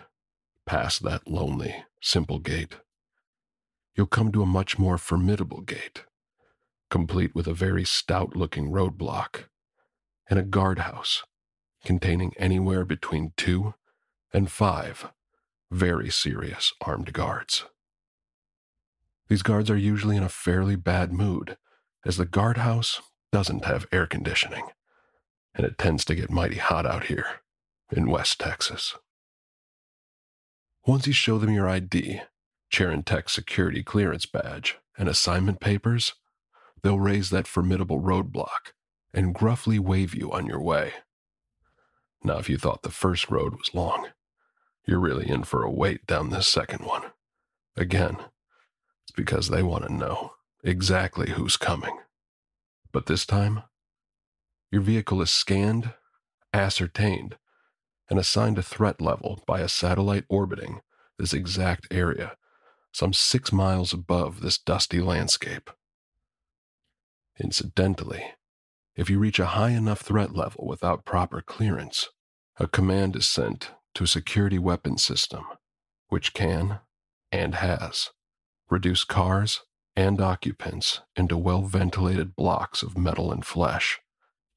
past 0.66 1.02
that 1.02 1.26
lonely, 1.26 1.84
simple 2.02 2.38
gate, 2.38 2.76
you'll 3.96 4.06
come 4.06 4.30
to 4.30 4.42
a 4.42 4.46
much 4.46 4.78
more 4.78 4.98
formidable 4.98 5.62
gate, 5.62 6.04
complete 6.90 7.34
with 7.34 7.46
a 7.46 7.54
very 7.54 7.84
stout 7.84 8.36
looking 8.36 8.70
roadblock 8.70 9.44
and 10.28 10.38
a 10.38 10.42
guardhouse 10.42 11.22
containing 11.84 12.32
anywhere 12.36 12.84
between 12.84 13.32
two 13.36 13.74
and 14.32 14.50
five 14.50 15.10
very 15.70 16.10
serious 16.10 16.74
armed 16.82 17.12
guards. 17.14 17.64
These 19.28 19.42
guards 19.42 19.70
are 19.70 19.76
usually 19.76 20.18
in 20.18 20.22
a 20.22 20.28
fairly 20.28 20.76
bad 20.76 21.12
mood, 21.12 21.56
as 22.04 22.18
the 22.18 22.26
guardhouse 22.26 23.00
doesn't 23.32 23.64
have 23.64 23.86
air 23.90 24.06
conditioning, 24.06 24.64
and 25.54 25.64
it 25.64 25.78
tends 25.78 26.04
to 26.04 26.14
get 26.14 26.30
mighty 26.30 26.56
hot 26.56 26.84
out 26.84 27.04
here 27.04 27.41
in 27.92 28.11
West 28.11 28.40
Texas. 28.40 28.96
Once 30.87 31.06
you 31.06 31.12
show 31.12 31.38
them 31.38 31.52
your 31.52 31.68
ID, 31.68 32.22
Charon 32.70 33.02
Tech 33.02 33.28
security 33.28 33.82
clearance 33.82 34.26
badge, 34.26 34.78
and 34.99 35.08
assignment 35.08 35.61
papers, 35.61 36.14
they'll 36.82 36.99
raise 36.99 37.30
that 37.30 37.46
formidable 37.46 38.00
roadblock 38.00 38.72
and 39.14 39.34
gruffly 39.34 39.78
wave 39.78 40.14
you 40.14 40.32
on 40.32 40.46
your 40.46 40.61
way. 40.61 40.92
Now, 42.25 42.38
if 42.38 42.49
you 42.49 42.56
thought 42.56 42.82
the 42.82 42.90
first 42.90 43.30
road 43.30 43.54
was 43.54 43.75
long, 43.75 44.08
you're 44.87 44.99
really 44.99 45.28
in 45.28 45.44
for 45.44 45.62
a 45.62 45.70
wait 45.70 46.06
down 46.06 46.30
this 46.30 46.49
second 46.49 46.84
one. 46.84 47.02
Again, 47.76 48.16
it's 49.02 49.12
because 49.14 49.49
they 49.49 49.62
want 49.62 49.84
to 49.84 49.92
know 49.92 50.32
exactly 50.64 51.30
who's 51.30 51.56
coming. 51.56 51.99
But 52.92 53.06
this 53.06 53.26
time, 53.26 53.62
your 54.70 54.82
vehicle 54.82 55.20
is 55.22 55.30
scanned, 55.30 55.92
ascertained, 56.52 57.37
and 58.09 58.18
assigned 58.18 58.59
a 58.59 58.62
threat 58.62 59.00
level 59.00 59.42
by 59.47 59.61
a 59.61 59.68
satellite 59.68 60.25
orbiting 60.28 60.80
this 61.18 61.32
exact 61.32 61.87
area, 61.90 62.37
some 62.92 63.12
six 63.12 63.52
miles 63.52 63.92
above 63.92 64.40
this 64.40 64.59
dusty 64.59 65.00
landscape. 65.00 65.71
Incidentally, 67.40 68.35
if 68.94 69.09
you 69.09 69.18
reach 69.18 69.38
a 69.38 69.47
high 69.47 69.71
enough 69.71 70.00
threat 70.00 70.35
level 70.35 70.66
without 70.66 71.04
proper 71.04 71.40
clearance, 71.40 72.09
a 72.59 72.66
command 72.66 73.16
is 73.16 73.26
sent 73.26 73.71
to 73.94 74.04
a 74.04 74.09
security 74.09 74.59
weapons 74.59 75.02
system, 75.02 75.44
which 76.09 76.35
can, 76.35 76.80
and 77.30 77.54
has, 77.56 78.11
reduced 78.68 79.09
cars 79.09 79.62
and 79.97 80.21
occupants 80.21 81.00
into 81.16 81.37
well 81.37 81.62
ventilated 81.62 82.37
blocks 82.37 82.82
of 82.82 82.99
metal 82.99 83.32
and 83.32 83.44
flesh 83.44 84.00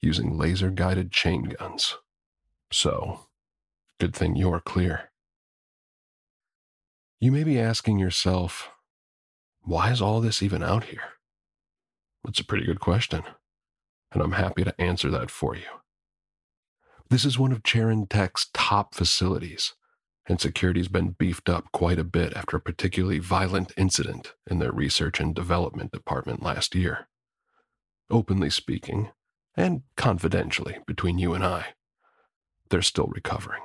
using 0.02 0.38
laser 0.38 0.70
guided 0.70 1.12
chain 1.12 1.44
guns. 1.44 1.98
So, 2.72 3.22
good 4.00 4.16
thing 4.16 4.36
you're 4.36 4.60
clear. 4.60 5.12
You 7.20 7.32
may 7.32 7.44
be 7.44 7.60
asking 7.60 8.00
yourself, 8.00 8.70
why 9.62 9.92
is 9.92 10.02
all 10.02 10.22
this 10.22 10.44
even 10.44 10.62
out 10.62 10.86
here? 10.86 11.14
It's 12.28 12.40
a 12.40 12.46
pretty 12.46 12.66
good 12.66 12.80
question 12.80 13.24
and 14.16 14.24
I'm 14.24 14.32
happy 14.32 14.64
to 14.64 14.82
answer 14.82 15.12
that 15.12 15.30
for 15.30 15.56
you. 15.56 15.68
This 17.10 17.26
is 17.26 17.38
one 17.38 17.52
of 17.52 17.64
Charon 17.64 18.08
Tech's 18.08 18.48
top 18.54 18.96
facilities, 18.96 19.74
and 20.26 20.40
security's 20.42 20.88
been 20.88 21.10
beefed 21.10 21.50
up 21.50 21.72
quite 21.72 22.00
a 22.00 22.04
bit 22.04 22.34
after 22.34 22.58
a 22.58 22.62
particularly 22.62 23.20
violent 23.20 23.74
incident 23.78 24.34
in 24.50 24.58
their 24.58 24.72
research 24.72 25.20
and 25.20 25.36
development 25.36 25.92
department 25.92 26.42
last 26.42 26.74
year. 26.74 27.08
Openly 28.10 28.50
speaking, 28.50 29.12
and 29.56 29.84
confidentially 29.98 30.78
between 30.88 31.20
you 31.20 31.34
and 31.34 31.46
I, 31.46 31.74
they're 32.70 32.82
still 32.82 33.08
recovering, 33.08 33.62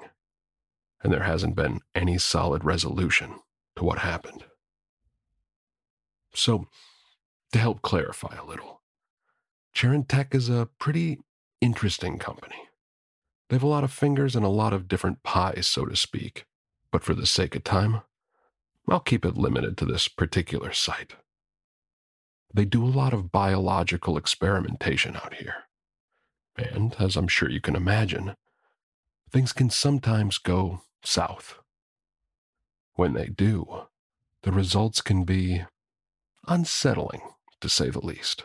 and 1.02 1.12
there 1.12 1.22
hasn't 1.22 1.56
been 1.56 1.80
any 1.94 2.18
solid 2.18 2.64
resolution 2.64 3.36
to 3.76 3.84
what 3.84 4.00
happened. 4.00 4.44
So, 6.34 6.66
to 7.52 7.58
help 7.58 7.82
clarify 7.82 8.36
a 8.36 8.44
little, 8.44 8.82
Charon 9.72 10.04
Tech 10.04 10.34
is 10.34 10.48
a 10.48 10.68
pretty 10.78 11.18
interesting 11.60 12.18
company. 12.18 12.68
They 13.48 13.56
have 13.56 13.62
a 13.62 13.68
lot 13.68 13.84
of 13.84 13.92
fingers 13.92 14.36
and 14.36 14.44
a 14.44 14.48
lot 14.48 14.72
of 14.72 14.86
different 14.86 15.22
pies, 15.22 15.66
so 15.66 15.84
to 15.84 15.96
speak. 15.96 16.46
But 16.92 17.02
for 17.02 17.14
the 17.14 17.26
sake 17.26 17.56
of 17.56 17.64
time, 17.64 18.02
I'll 18.88 19.00
keep 19.00 19.24
it 19.24 19.36
limited 19.36 19.76
to 19.78 19.84
this 19.84 20.08
particular 20.08 20.72
site. 20.72 21.14
They 22.52 22.64
do 22.64 22.84
a 22.84 22.86
lot 22.86 23.12
of 23.12 23.30
biological 23.30 24.16
experimentation 24.16 25.16
out 25.16 25.34
here. 25.34 25.54
And, 26.56 26.94
as 26.98 27.16
I'm 27.16 27.28
sure 27.28 27.48
you 27.48 27.60
can 27.60 27.76
imagine, 27.76 28.34
things 29.30 29.52
can 29.52 29.70
sometimes 29.70 30.38
go 30.38 30.82
south. 31.02 31.58
When 32.94 33.14
they 33.14 33.26
do, 33.26 33.86
the 34.42 34.52
results 34.52 35.00
can 35.00 35.24
be 35.24 35.64
unsettling, 36.46 37.20
to 37.60 37.68
say 37.68 37.90
the 37.90 38.04
least. 38.04 38.44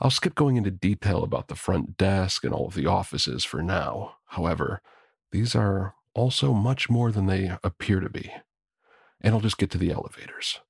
I'll 0.00 0.10
skip 0.10 0.34
going 0.34 0.56
into 0.56 0.70
detail 0.70 1.24
about 1.24 1.48
the 1.48 1.56
front 1.56 1.96
desk 1.96 2.44
and 2.44 2.54
all 2.54 2.68
of 2.68 2.74
the 2.74 2.86
offices 2.86 3.44
for 3.44 3.62
now. 3.62 4.16
However, 4.26 4.80
these 5.32 5.56
are 5.56 5.94
also 6.14 6.52
much 6.52 6.88
more 6.88 7.10
than 7.10 7.26
they 7.26 7.52
appear 7.64 8.00
to 8.00 8.08
be. 8.08 8.32
And 9.20 9.34
I'll 9.34 9.40
just 9.40 9.58
get 9.58 9.70
to 9.72 9.78
the 9.78 9.90
elevators. 9.90 10.60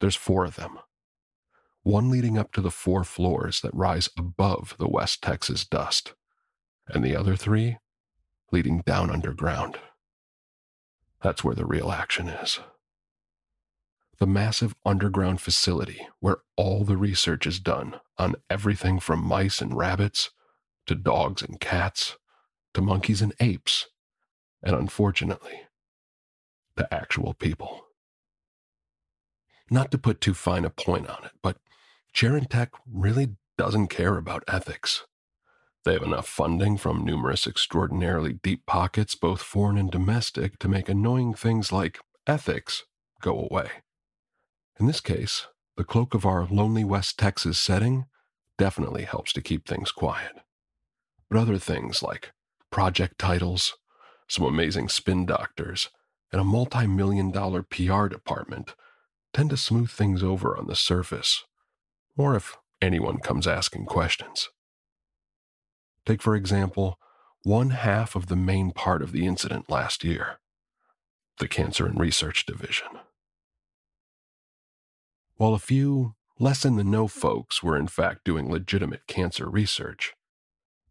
There's 0.00 0.16
four 0.16 0.44
of 0.44 0.54
them. 0.54 0.78
One 1.82 2.10
leading 2.10 2.38
up 2.38 2.52
to 2.52 2.60
the 2.60 2.70
four 2.70 3.02
floors 3.02 3.60
that 3.62 3.74
rise 3.74 4.08
above 4.16 4.76
the 4.78 4.88
West 4.88 5.22
Texas 5.22 5.64
dust, 5.64 6.14
and 6.86 7.04
the 7.04 7.16
other 7.16 7.34
three 7.34 7.78
leading 8.50 8.80
down 8.80 9.10
underground. 9.10 9.78
That's 11.22 11.42
where 11.42 11.54
the 11.54 11.66
real 11.66 11.90
action 11.90 12.28
is 12.28 12.60
the 14.18 14.26
massive 14.26 14.74
underground 14.84 15.40
facility 15.40 16.06
where 16.20 16.38
all 16.56 16.84
the 16.84 16.96
research 16.96 17.46
is 17.46 17.60
done 17.60 18.00
on 18.18 18.34
everything 18.50 18.98
from 18.98 19.24
mice 19.24 19.60
and 19.60 19.76
rabbits 19.76 20.30
to 20.86 20.94
dogs 20.94 21.42
and 21.42 21.60
cats 21.60 22.16
to 22.74 22.82
monkeys 22.82 23.22
and 23.22 23.32
apes, 23.40 23.86
and 24.62 24.74
unfortunately, 24.74 25.62
to 26.76 26.92
actual 26.92 27.32
people. 27.34 27.86
Not 29.70 29.90
to 29.92 29.98
put 29.98 30.20
too 30.20 30.34
fine 30.34 30.64
a 30.64 30.70
point 30.70 31.08
on 31.08 31.24
it, 31.24 31.32
but 31.42 31.58
Charon 32.12 32.46
Tech 32.46 32.70
really 32.90 33.36
doesn't 33.56 33.88
care 33.88 34.16
about 34.16 34.44
ethics. 34.48 35.04
They 35.88 35.94
have 35.94 36.02
enough 36.02 36.28
funding 36.28 36.76
from 36.76 37.02
numerous 37.02 37.46
extraordinarily 37.46 38.34
deep 38.34 38.66
pockets, 38.66 39.14
both 39.14 39.40
foreign 39.40 39.78
and 39.78 39.90
domestic, 39.90 40.58
to 40.58 40.68
make 40.68 40.90
annoying 40.90 41.32
things 41.32 41.72
like 41.72 41.98
ethics 42.26 42.84
go 43.22 43.48
away. 43.50 43.70
In 44.78 44.86
this 44.86 45.00
case, 45.00 45.46
the 45.78 45.84
cloak 45.84 46.12
of 46.12 46.26
our 46.26 46.44
lonely 46.44 46.84
West 46.84 47.18
Texas 47.18 47.58
setting 47.58 48.04
definitely 48.58 49.04
helps 49.04 49.32
to 49.32 49.40
keep 49.40 49.66
things 49.66 49.90
quiet. 49.90 50.32
But 51.30 51.38
other 51.38 51.56
things 51.56 52.02
like 52.02 52.32
project 52.70 53.18
titles, 53.18 53.74
some 54.28 54.44
amazing 54.44 54.90
spin 54.90 55.24
doctors, 55.24 55.88
and 56.30 56.38
a 56.38 56.44
multi 56.44 56.86
million 56.86 57.30
dollar 57.30 57.62
PR 57.62 58.08
department 58.08 58.74
tend 59.32 59.48
to 59.48 59.56
smooth 59.56 59.88
things 59.88 60.22
over 60.22 60.54
on 60.54 60.66
the 60.66 60.76
surface, 60.76 61.44
or 62.14 62.36
if 62.36 62.58
anyone 62.82 63.20
comes 63.20 63.46
asking 63.46 63.86
questions. 63.86 64.50
Take, 66.08 66.22
for 66.22 66.34
example, 66.34 66.98
one 67.42 67.68
half 67.68 68.16
of 68.16 68.28
the 68.28 68.34
main 68.34 68.70
part 68.70 69.02
of 69.02 69.12
the 69.12 69.26
incident 69.26 69.68
last 69.68 70.02
year 70.02 70.38
the 71.36 71.46
Cancer 71.46 71.84
and 71.84 72.00
Research 72.00 72.46
Division. 72.46 72.88
While 75.36 75.52
a 75.52 75.58
few 75.58 76.14
less 76.38 76.64
in 76.64 76.76
the 76.76 76.82
know 76.82 77.08
folks 77.08 77.62
were 77.62 77.76
in 77.76 77.88
fact 77.88 78.24
doing 78.24 78.50
legitimate 78.50 79.06
cancer 79.06 79.50
research, 79.50 80.14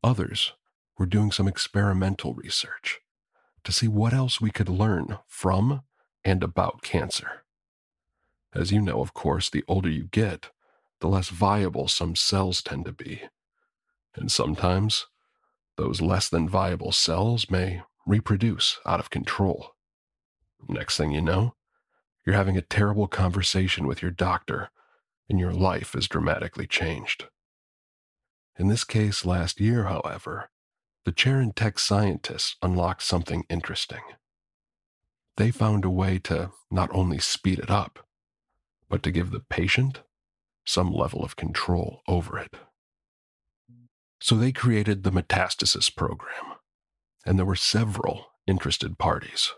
others 0.03 0.53
were 0.99 1.08
doing 1.08 1.32
some 1.32 1.47
experimental 1.47 2.36
research 2.36 2.99
to 3.63 3.71
see 3.71 3.88
what 3.88 4.13
else 4.13 4.39
we 4.39 4.51
could 4.51 4.69
learn 4.69 5.17
from 5.25 5.82
and 6.23 6.43
about 6.43 6.84
cancer. 6.84 7.43
As 8.53 8.71
you 8.71 8.80
know, 8.80 9.01
of 9.01 9.15
course, 9.15 9.49
the 9.49 9.63
older 9.67 9.89
you 9.89 10.10
get, 10.12 10.51
the 10.99 11.08
less 11.08 11.30
viable 11.30 11.88
some 11.88 12.15
cells 12.15 12.62
tend 12.62 12.86
to 12.86 12.91
be. 12.91 13.23
And 14.17 14.32
sometimes 14.32 15.06
those 15.77 16.01
less 16.01 16.27
than 16.27 16.49
viable 16.49 16.91
cells 16.91 17.49
may 17.49 17.84
reproduce 18.06 18.80
out 18.86 18.99
of 18.99 19.10
control. 19.10 19.75
Next 20.67 20.97
thing 20.97 21.12
you 21.12 21.21
know, 21.21 21.53
you're 22.25 22.36
having 22.36 22.58
a 22.58 22.62
terrible 22.62 23.08
conversation 23.08 23.88
with 23.88 24.01
your 24.01 24.12
doctor, 24.12 24.69
and 25.30 25.39
your 25.39 25.53
life 25.53 25.95
is 25.95 26.08
dramatically 26.08 26.67
changed. 26.67 27.27
In 28.58 28.67
this 28.67 28.84
case 28.84 29.23
last 29.23 29.60
year, 29.60 29.84
however, 29.84 30.49
the 31.06 31.12
Charon 31.12 31.53
Tech 31.53 31.77
scientists 31.77 32.56
unlocked 32.62 33.03
something 33.03 33.45
interesting. 33.49 34.01
They 35.38 35.51
found 35.51 35.86
a 35.86 35.89
way 35.89 36.17
to 36.23 36.51
not 36.71 36.89
only 36.91 37.19
speed 37.19 37.60
it 37.60 37.69
up, 37.69 38.06
but 38.89 39.03
to 39.03 39.12
give 39.12 39.32
the 39.32 39.41
patient 39.41 40.01
some 40.65 40.91
level 40.91 41.23
of 41.23 41.36
control 41.36 42.01
over 42.08 42.38
it. 42.39 42.56
So 44.19 44.36
they 44.36 44.51
created 44.51 45.03
the 45.03 45.12
metastasis 45.12 45.95
program, 45.95 46.56
and 47.25 47.38
there 47.38 47.45
were 47.45 47.56
several 47.56 48.27
interested 48.47 48.97
parties 48.97 49.53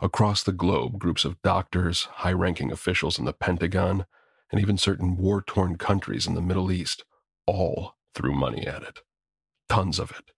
Across 0.00 0.44
the 0.44 0.52
globe, 0.52 1.00
groups 1.00 1.24
of 1.24 1.42
doctors, 1.42 2.04
high 2.04 2.32
ranking 2.32 2.70
officials 2.70 3.18
in 3.18 3.24
the 3.24 3.32
Pentagon, 3.32 4.06
and 4.50 4.60
even 4.60 4.78
certain 4.78 5.16
war 5.16 5.42
torn 5.42 5.76
countries 5.76 6.26
in 6.26 6.34
the 6.34 6.40
Middle 6.40 6.70
East 6.70 7.04
all 7.46 7.96
threw 8.14 8.32
money 8.32 8.64
at 8.64 8.82
it. 8.84 9.00
Tons 9.68 9.98
of 9.98 10.12
it. 10.12 10.30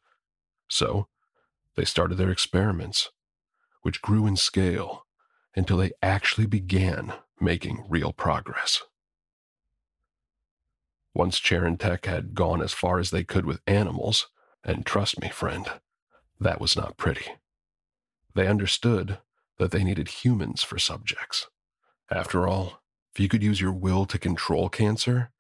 So, 0.68 1.08
they 1.76 1.84
started 1.84 2.16
their 2.16 2.30
experiments, 2.30 3.10
which 3.82 4.00
grew 4.00 4.26
in 4.26 4.36
scale 4.36 5.04
until 5.54 5.76
they 5.76 5.92
actually 6.02 6.46
began 6.46 7.12
making 7.38 7.84
real 7.86 8.12
progress. 8.12 8.82
Once 11.14 11.40
Tech 11.40 12.06
had 12.06 12.34
gone 12.34 12.62
as 12.62 12.72
far 12.72 12.98
as 12.98 13.10
they 13.10 13.24
could 13.24 13.44
with 13.44 13.60
animals, 13.66 14.28
and 14.62 14.86
trust 14.86 15.20
me, 15.20 15.28
friend, 15.28 15.66
that 16.38 16.60
was 16.60 16.76
not 16.76 16.96
pretty. 16.96 17.26
They 18.34 18.46
understood 18.46 19.18
that 19.58 19.72
they 19.72 19.84
needed 19.84 20.08
humans 20.08 20.62
for 20.62 20.78
subjects. 20.78 21.48
After 22.10 22.46
all, 22.46 22.80
if 23.12 23.20
you 23.20 23.28
could 23.28 23.42
use 23.42 23.60
your 23.60 23.72
will 23.72 24.06
to 24.06 24.18
control 24.18 24.68
cancer, 24.68 25.30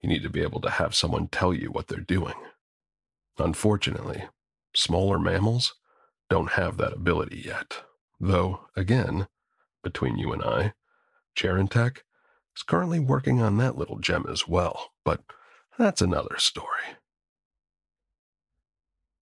you 0.00 0.08
need 0.08 0.22
to 0.22 0.30
be 0.30 0.42
able 0.42 0.60
to 0.60 0.70
have 0.70 0.94
someone 0.94 1.28
tell 1.28 1.52
you 1.52 1.70
what 1.70 1.88
they're 1.88 2.00
doing. 2.00 2.34
Unfortunately, 3.38 4.24
smaller 4.74 5.18
mammals 5.18 5.74
don't 6.28 6.52
have 6.52 6.76
that 6.76 6.92
ability 6.92 7.42
yet. 7.44 7.82
Though, 8.20 8.68
again, 8.76 9.26
between 9.82 10.16
you 10.16 10.32
and 10.32 10.42
I, 10.42 10.74
Tech 11.34 12.04
is 12.56 12.62
currently 12.62 12.98
working 12.98 13.40
on 13.40 13.56
that 13.58 13.76
little 13.76 13.98
gem 13.98 14.26
as 14.28 14.46
well, 14.46 14.92
but 15.04 15.22
that's 15.78 16.02
another 16.02 16.36
story. 16.38 16.96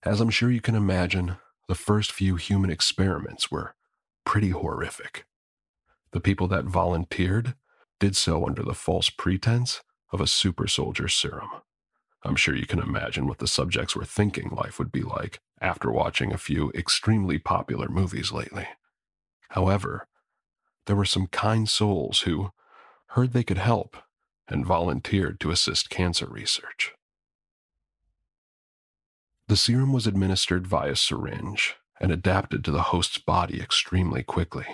As 0.02 0.20
I'm 0.20 0.30
sure 0.30 0.50
you 0.50 0.60
can 0.60 0.74
imagine, 0.74 1.36
the 1.68 1.74
first 1.74 2.12
few 2.12 2.36
human 2.36 2.70
experiments 2.70 3.50
were 3.50 3.74
pretty 4.24 4.50
horrific. 4.50 5.26
The 6.12 6.20
people 6.20 6.48
that 6.48 6.64
volunteered 6.64 7.54
did 8.00 8.16
so 8.16 8.46
under 8.46 8.62
the 8.62 8.74
false 8.74 9.10
pretense 9.10 9.82
of 10.10 10.20
a 10.20 10.26
super 10.26 10.66
soldier 10.66 11.08
serum. 11.08 11.50
I'm 12.24 12.36
sure 12.36 12.54
you 12.54 12.66
can 12.66 12.78
imagine 12.78 13.26
what 13.26 13.38
the 13.38 13.46
subjects 13.46 13.94
were 13.94 14.04
thinking 14.04 14.50
life 14.50 14.78
would 14.78 14.90
be 14.90 15.02
like 15.02 15.40
after 15.60 15.90
watching 15.90 16.32
a 16.32 16.38
few 16.38 16.70
extremely 16.74 17.38
popular 17.38 17.88
movies 17.88 18.32
lately. 18.32 18.66
However, 19.50 20.06
there 20.86 20.96
were 20.96 21.04
some 21.04 21.26
kind 21.26 21.68
souls 21.68 22.20
who 22.20 22.50
heard 23.08 23.32
they 23.32 23.44
could 23.44 23.58
help 23.58 23.96
and 24.48 24.64
volunteered 24.64 25.40
to 25.40 25.50
assist 25.50 25.90
cancer 25.90 26.26
research. 26.26 26.92
The 29.48 29.56
serum 29.56 29.92
was 29.92 30.06
administered 30.06 30.66
via 30.66 30.94
syringe 30.94 31.76
and 32.00 32.12
adapted 32.12 32.64
to 32.64 32.70
the 32.70 32.82
host's 32.82 33.18
body 33.18 33.60
extremely 33.60 34.22
quickly. 34.22 34.66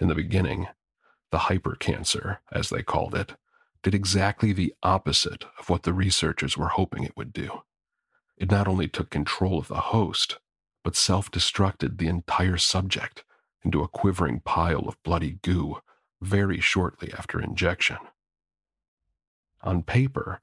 In 0.00 0.08
the 0.08 0.14
beginning, 0.14 0.68
the 1.30 1.38
hypercancer, 1.38 2.38
as 2.50 2.70
they 2.70 2.82
called 2.82 3.14
it, 3.14 3.34
did 3.82 3.94
exactly 3.94 4.52
the 4.52 4.74
opposite 4.82 5.44
of 5.58 5.68
what 5.68 5.82
the 5.82 5.92
researchers 5.92 6.56
were 6.56 6.68
hoping 6.68 7.04
it 7.04 7.16
would 7.16 7.32
do. 7.32 7.62
It 8.36 8.50
not 8.50 8.66
only 8.68 8.88
took 8.88 9.10
control 9.10 9.58
of 9.58 9.68
the 9.68 9.74
host, 9.76 10.38
but 10.82 10.96
self 10.96 11.30
destructed 11.30 11.98
the 11.98 12.08
entire 12.08 12.58
subject 12.58 13.24
into 13.64 13.82
a 13.82 13.88
quivering 13.88 14.40
pile 14.40 14.88
of 14.88 15.02
bloody 15.02 15.38
goo 15.42 15.78
very 16.20 16.60
shortly 16.60 17.12
after 17.12 17.40
injection. 17.40 17.98
On 19.62 19.82
paper, 19.82 20.40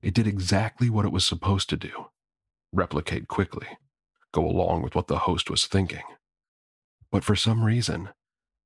it 0.00 0.14
did 0.14 0.26
exactly 0.26 0.90
what 0.90 1.04
it 1.04 1.12
was 1.12 1.24
supposed 1.24 1.68
to 1.70 1.76
do 1.76 2.08
replicate 2.72 3.28
quickly, 3.28 3.66
go 4.32 4.46
along 4.46 4.80
with 4.82 4.94
what 4.94 5.06
the 5.06 5.20
host 5.20 5.50
was 5.50 5.66
thinking. 5.66 6.02
But 7.10 7.22
for 7.22 7.36
some 7.36 7.62
reason, 7.64 8.08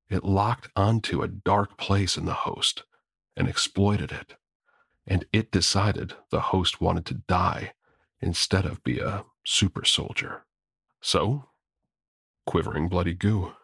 it 0.09 0.23
locked 0.23 0.69
onto 0.77 1.21
a 1.21 1.27
dark 1.27 1.77
place 1.77 2.15
in 2.15 2.23
the 2.25 2.33
host 2.33 2.83
and 3.35 3.49
exploited 3.49 4.11
it, 4.13 4.35
and 5.05 5.25
it 5.33 5.51
decided 5.51 6.13
the 6.31 6.39
host 6.39 6.79
wanted 6.79 7.05
to 7.07 7.15
die 7.27 7.73
instead 8.21 8.65
of 8.65 8.83
be 8.83 8.99
a 8.99 9.25
super 9.43 9.83
soldier. 9.83 10.45
So, 11.01 11.49
quivering 12.45 12.87
bloody 12.87 13.13
goo. 13.13 13.56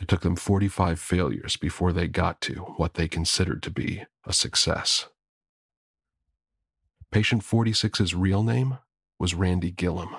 It 0.00 0.08
took 0.08 0.20
them 0.20 0.36
45 0.36 1.00
failures 1.00 1.56
before 1.56 1.92
they 1.92 2.06
got 2.06 2.40
to 2.42 2.54
what 2.76 2.94
they 2.94 3.08
considered 3.08 3.62
to 3.62 3.70
be 3.70 4.04
a 4.24 4.32
success. 4.32 5.08
Patient 7.10 7.42
46's 7.42 8.14
real 8.14 8.42
name 8.42 8.78
was 9.18 9.34
Randy 9.34 9.70
Gillum, 9.70 10.16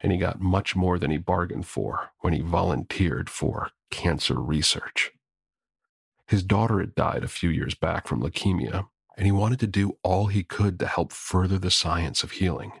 and 0.00 0.12
he 0.12 0.18
got 0.18 0.40
much 0.40 0.76
more 0.76 0.98
than 0.98 1.10
he 1.10 1.16
bargained 1.16 1.66
for 1.66 2.10
when 2.20 2.34
he 2.34 2.40
volunteered 2.40 3.30
for 3.30 3.70
cancer 3.90 4.34
research. 4.34 5.12
His 6.26 6.42
daughter 6.42 6.80
had 6.80 6.94
died 6.94 7.24
a 7.24 7.28
few 7.28 7.48
years 7.48 7.74
back 7.74 8.06
from 8.06 8.22
leukemia, 8.22 8.88
and 9.16 9.24
he 9.24 9.32
wanted 9.32 9.60
to 9.60 9.66
do 9.66 9.96
all 10.02 10.26
he 10.26 10.42
could 10.42 10.78
to 10.80 10.86
help 10.86 11.12
further 11.12 11.58
the 11.58 11.70
science 11.70 12.22
of 12.22 12.32
healing. 12.32 12.72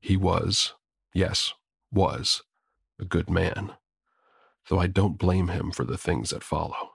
He 0.00 0.16
was, 0.16 0.74
yes, 1.12 1.52
was, 1.92 2.42
a 2.98 3.04
good 3.04 3.30
man 3.30 3.74
though 4.70 4.78
I 4.78 4.86
don't 4.86 5.18
blame 5.18 5.48
him 5.48 5.72
for 5.72 5.84
the 5.84 5.98
things 5.98 6.30
that 6.30 6.44
follow. 6.44 6.92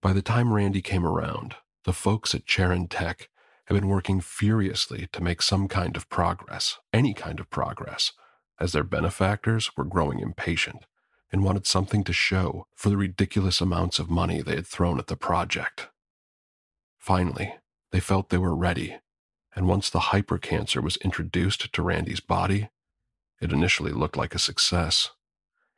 By 0.00 0.14
the 0.14 0.22
time 0.22 0.54
Randy 0.54 0.80
came 0.80 1.06
around, 1.06 1.56
the 1.84 1.92
folks 1.92 2.34
at 2.34 2.46
Charon 2.46 2.88
Tech 2.88 3.28
had 3.66 3.74
been 3.74 3.88
working 3.88 4.22
furiously 4.22 5.08
to 5.12 5.22
make 5.22 5.42
some 5.42 5.68
kind 5.68 5.94
of 5.94 6.08
progress, 6.08 6.78
any 6.90 7.12
kind 7.12 7.38
of 7.38 7.50
progress, 7.50 8.12
as 8.58 8.72
their 8.72 8.82
benefactors 8.82 9.76
were 9.76 9.84
growing 9.84 10.20
impatient 10.20 10.86
and 11.30 11.44
wanted 11.44 11.66
something 11.66 12.02
to 12.04 12.14
show 12.14 12.66
for 12.74 12.88
the 12.88 12.96
ridiculous 12.96 13.60
amounts 13.60 13.98
of 13.98 14.08
money 14.08 14.40
they 14.40 14.56
had 14.56 14.66
thrown 14.66 14.98
at 14.98 15.08
the 15.08 15.16
project. 15.16 15.88
Finally, 16.98 17.56
they 17.92 18.00
felt 18.00 18.30
they 18.30 18.38
were 18.38 18.56
ready, 18.56 18.96
and 19.54 19.68
once 19.68 19.90
the 19.90 19.98
hypercancer 19.98 20.82
was 20.82 20.96
introduced 20.96 21.70
to 21.74 21.82
Randy's 21.82 22.20
body, 22.20 22.70
it 23.40 23.52
initially 23.52 23.92
looked 23.92 24.16
like 24.16 24.34
a 24.34 24.38
success. 24.38 25.10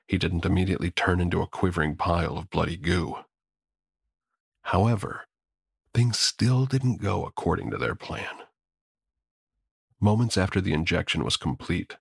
He 0.06 0.18
didn't 0.18 0.44
immediately 0.44 0.90
turn 0.90 1.20
into 1.20 1.42
a 1.42 1.46
quivering 1.46 1.96
pile 1.96 2.36
of 2.36 2.50
bloody 2.50 2.76
goo. 2.76 3.16
However, 4.62 5.22
things 5.94 6.18
still 6.18 6.66
didn't 6.66 7.00
go 7.00 7.24
according 7.24 7.70
to 7.70 7.78
their 7.78 7.94
plan. 7.94 8.34
Moments 10.00 10.36
after 10.36 10.60
the 10.60 10.72
injection 10.72 11.24
was 11.24 11.36
complete, 11.36 11.96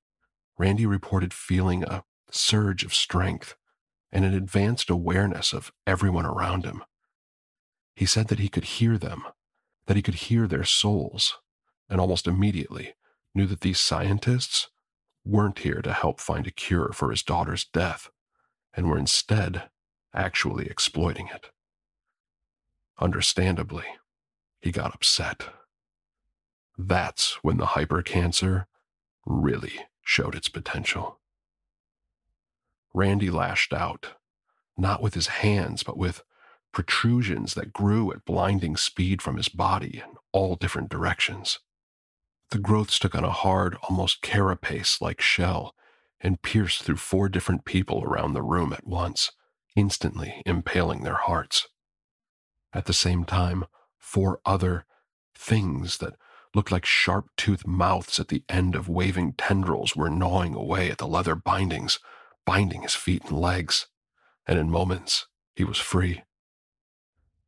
Randy 0.58 0.86
reported 0.86 1.34
feeling 1.34 1.84
a 1.84 2.04
surge 2.32 2.84
of 2.84 2.94
strength 2.94 3.56
and 4.12 4.26
an 4.26 4.34
advanced 4.34 4.90
awareness 4.90 5.54
of 5.54 5.72
everyone 5.86 6.26
around 6.26 6.66
him. 6.66 6.84
He 7.96 8.06
said 8.06 8.28
that 8.30 8.40
he 8.40 8.50
could 8.50 8.64
hear 8.64 8.98
them, 8.98 9.24
that 9.86 9.96
he 9.96 10.02
could 10.02 10.16
hear 10.16 10.48
their 10.48 10.64
souls, 10.64 11.38
and 11.90 12.00
almost 12.00 12.28
immediately 12.28 12.96
knew 13.36 13.46
that 13.46 13.62
these 13.62 13.80
scientists 13.80 14.70
weren't 15.24 15.60
here 15.60 15.82
to 15.82 15.94
help 15.94 16.20
find 16.20 16.48
a 16.48 16.52
cure 16.52 16.92
for 16.94 17.12
his 17.12 17.24
daughter's 17.24 17.66
death, 17.66 18.10
and 18.74 18.88
were 18.88 18.98
instead 18.98 19.70
actually 20.14 20.66
exploiting 20.66 21.28
it. 21.28 21.48
Understandably, 23.00 23.86
he 24.60 24.72
got 24.72 24.94
upset. 24.94 25.46
That's 26.78 27.44
when 27.44 27.58
the 27.58 27.68
hypercancer 27.68 28.66
really 29.26 29.86
showed 30.04 30.36
its 30.36 30.50
potential. 30.50 31.20
Randy 32.94 33.30
lashed 33.30 33.74
out, 33.74 34.16
not 34.78 35.02
with 35.02 35.14
his 35.14 35.28
hands, 35.28 35.84
but 35.84 35.98
with 35.98 36.24
protrusions 36.72 37.54
that 37.54 37.74
grew 37.74 38.12
at 38.12 38.26
blinding 38.26 38.78
speed 38.78 39.22
from 39.22 39.38
his 39.38 39.50
body 39.50 40.02
in 40.04 40.16
all 40.32 40.56
different 40.56 40.90
directions. 40.90 41.60
The 42.52 42.60
growths 42.60 43.00
took 43.00 43.16
on 43.16 43.24
a 43.24 43.32
hard, 43.32 43.78
almost 43.90 44.22
carapace 44.22 45.02
like 45.02 45.22
shell 45.22 45.74
and 46.20 46.42
pierced 46.42 46.84
through 46.84 46.98
four 46.98 47.30
different 47.30 47.66
people 47.66 48.04
around 48.04 48.34
the 48.34 48.44
room 48.44 48.74
at 48.74 48.86
once, 48.86 49.32
instantly 49.76 50.44
impaling 50.46 51.04
their 51.04 51.16
hearts. 51.16 51.68
At 52.74 52.86
the 52.86 52.94
same 52.94 53.24
time, 53.24 53.66
four 53.98 54.42
other 54.46 54.86
things 55.34 55.98
that 56.00 56.16
looked 56.54 56.72
like 56.72 56.86
sharp 56.86 57.30
toothed 57.38 57.66
mouths 57.66 58.20
at 58.20 58.28
the 58.28 58.44
end 58.50 58.76
of 58.76 58.90
waving 58.90 59.34
tendrils 59.34 59.96
were 59.96 60.10
gnawing 60.10 60.54
away 60.54 60.92
at 60.92 60.98
the 60.98 61.08
leather 61.08 61.36
bindings, 61.36 62.00
binding 62.46 62.82
his 62.82 62.96
feet 62.96 63.24
and 63.24 63.40
legs, 63.40 63.88
and 64.46 64.60
in 64.60 64.70
moments 64.70 65.28
he 65.56 65.64
was 65.64 65.78
free. 65.78 66.22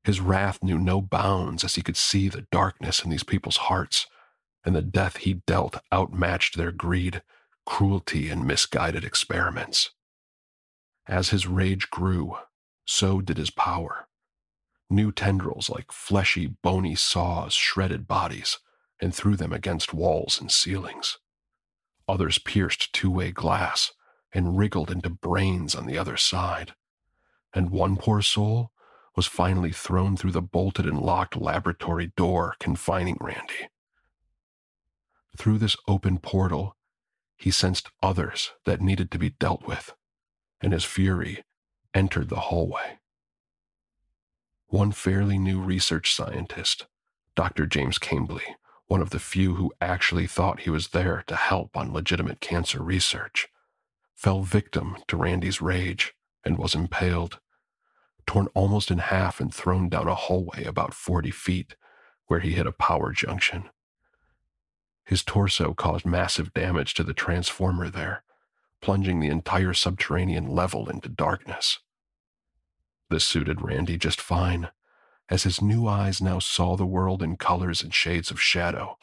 His 0.06 0.22
wrath 0.22 0.64
knew 0.64 0.78
no 0.78 1.02
bounds 1.02 1.66
as 1.66 1.76
he 1.76 1.82
could 1.82 1.98
see 1.98 2.30
the 2.30 2.48
darkness 2.52 3.04
in 3.04 3.10
these 3.10 3.24
people's 3.24 3.58
hearts, 3.58 4.08
and 4.66 4.76
the 4.76 4.82
death 4.82 5.18
he 5.18 5.34
dealt 5.34 5.78
outmatched 5.92 6.58
their 6.58 6.72
greed, 6.72 7.22
cruelty, 7.66 8.30
and 8.30 8.46
misguided 8.46 9.04
experiments. 9.04 9.92
As 11.08 11.30
his 11.30 11.48
rage 11.48 11.90
grew, 11.90 12.38
so 12.86 13.22
did 13.22 13.38
his 13.38 13.50
power. 13.50 14.08
New 14.90 15.12
tendrils 15.12 15.70
like 15.70 15.92
fleshy, 15.92 16.48
bony 16.62 16.96
saws 16.96 17.54
shredded 17.54 18.08
bodies 18.08 18.60
and 19.02 19.14
threw 19.14 19.36
them 19.36 19.52
against 19.52 19.94
walls 19.94 20.40
and 20.40 20.52
ceilings. 20.52 21.18
Others 22.08 22.40
pierced 22.40 22.94
two 22.94 23.12
way 23.12 23.32
glass 23.32 23.94
and 24.34 24.58
wriggled 24.58 24.92
into 24.92 25.10
brains 25.10 25.76
on 25.76 25.86
the 25.86 25.98
other 25.98 26.18
side. 26.18 26.74
And 27.54 27.70
one 27.70 27.98
poor 27.98 28.22
soul 28.22 28.72
was 29.16 29.28
finally 29.28 29.72
thrown 29.72 30.18
through 30.18 30.32
the 30.32 30.42
bolted 30.42 30.86
and 30.86 31.00
locked 31.00 31.38
laboratory 31.38 32.12
door 32.16 32.56
confining 32.60 33.18
Randy. 33.20 33.70
Through 35.38 35.58
this 35.58 35.76
open 35.88 36.20
portal, 36.20 36.76
he 37.36 37.52
sensed 37.52 37.90
others 38.02 38.52
that 38.66 38.82
needed 38.82 39.12
to 39.12 39.20
be 39.20 39.32
dealt 39.32 39.66
with, 39.66 39.94
and 40.62 40.74
his 40.74 40.86
fury 40.86 41.44
entered 41.94 42.30
the 42.30 42.40
hallway. 42.42 43.00
One 44.68 44.92
fairly 44.92 45.38
new 45.38 45.62
research 45.62 46.14
scientist, 46.14 46.88
Dr. 47.36 47.66
James 47.66 48.00
Cambly, 48.00 48.56
one 48.88 49.02
of 49.02 49.10
the 49.10 49.20
few 49.20 49.56
who 49.56 49.74
actually 49.82 50.28
thought 50.28 50.62
he 50.62 50.70
was 50.70 50.90
there 50.90 51.24
to 51.28 51.36
help 51.36 51.76
on 51.76 51.94
legitimate 51.94 52.40
cancer 52.40 52.82
research, 52.82 53.48
fell 54.16 54.44
victim 54.44 54.98
to 55.08 55.18
Randy's 55.18 55.62
rage 55.62 56.14
and 56.46 56.58
was 56.58 56.76
impaled, 56.76 57.40
torn 58.26 58.48
almost 58.54 58.92
in 58.92 59.00
half 59.00 59.40
and 59.40 59.54
thrown 59.54 59.90
down 59.90 60.08
a 60.08 60.16
hallway 60.16 60.64
about 60.64 60.94
40 60.94 61.32
feet 61.32 61.76
where 62.28 62.40
he 62.40 62.54
hit 62.54 62.68
a 62.68 62.72
power 62.72 63.12
junction. 63.12 63.70
His 65.06 65.24
torso 65.24 65.74
caused 65.74 66.06
massive 66.06 66.54
damage 66.54 66.94
to 66.96 67.04
the 67.04 67.14
transformer 67.14 67.90
there, 67.90 68.24
plunging 68.82 69.20
the 69.20 69.30
entire 69.30 69.74
subterranean 69.74 70.48
level 70.48 70.90
into 70.90 71.10
darkness. 71.10 71.80
This 73.10 73.26
suited 73.26 73.62
Randy 73.62 73.98
just 73.98 74.22
fine, 74.22 74.70
as 75.30 75.44
his 75.44 75.62
new 75.62 75.88
eyes 75.88 76.22
now 76.22 76.40
saw 76.40 76.76
the 76.76 76.86
world 76.86 77.22
in 77.22 77.38
colors 77.38 77.82
and 77.82 77.94
shades 77.94 78.32
of 78.32 78.42
shadow 78.42 78.98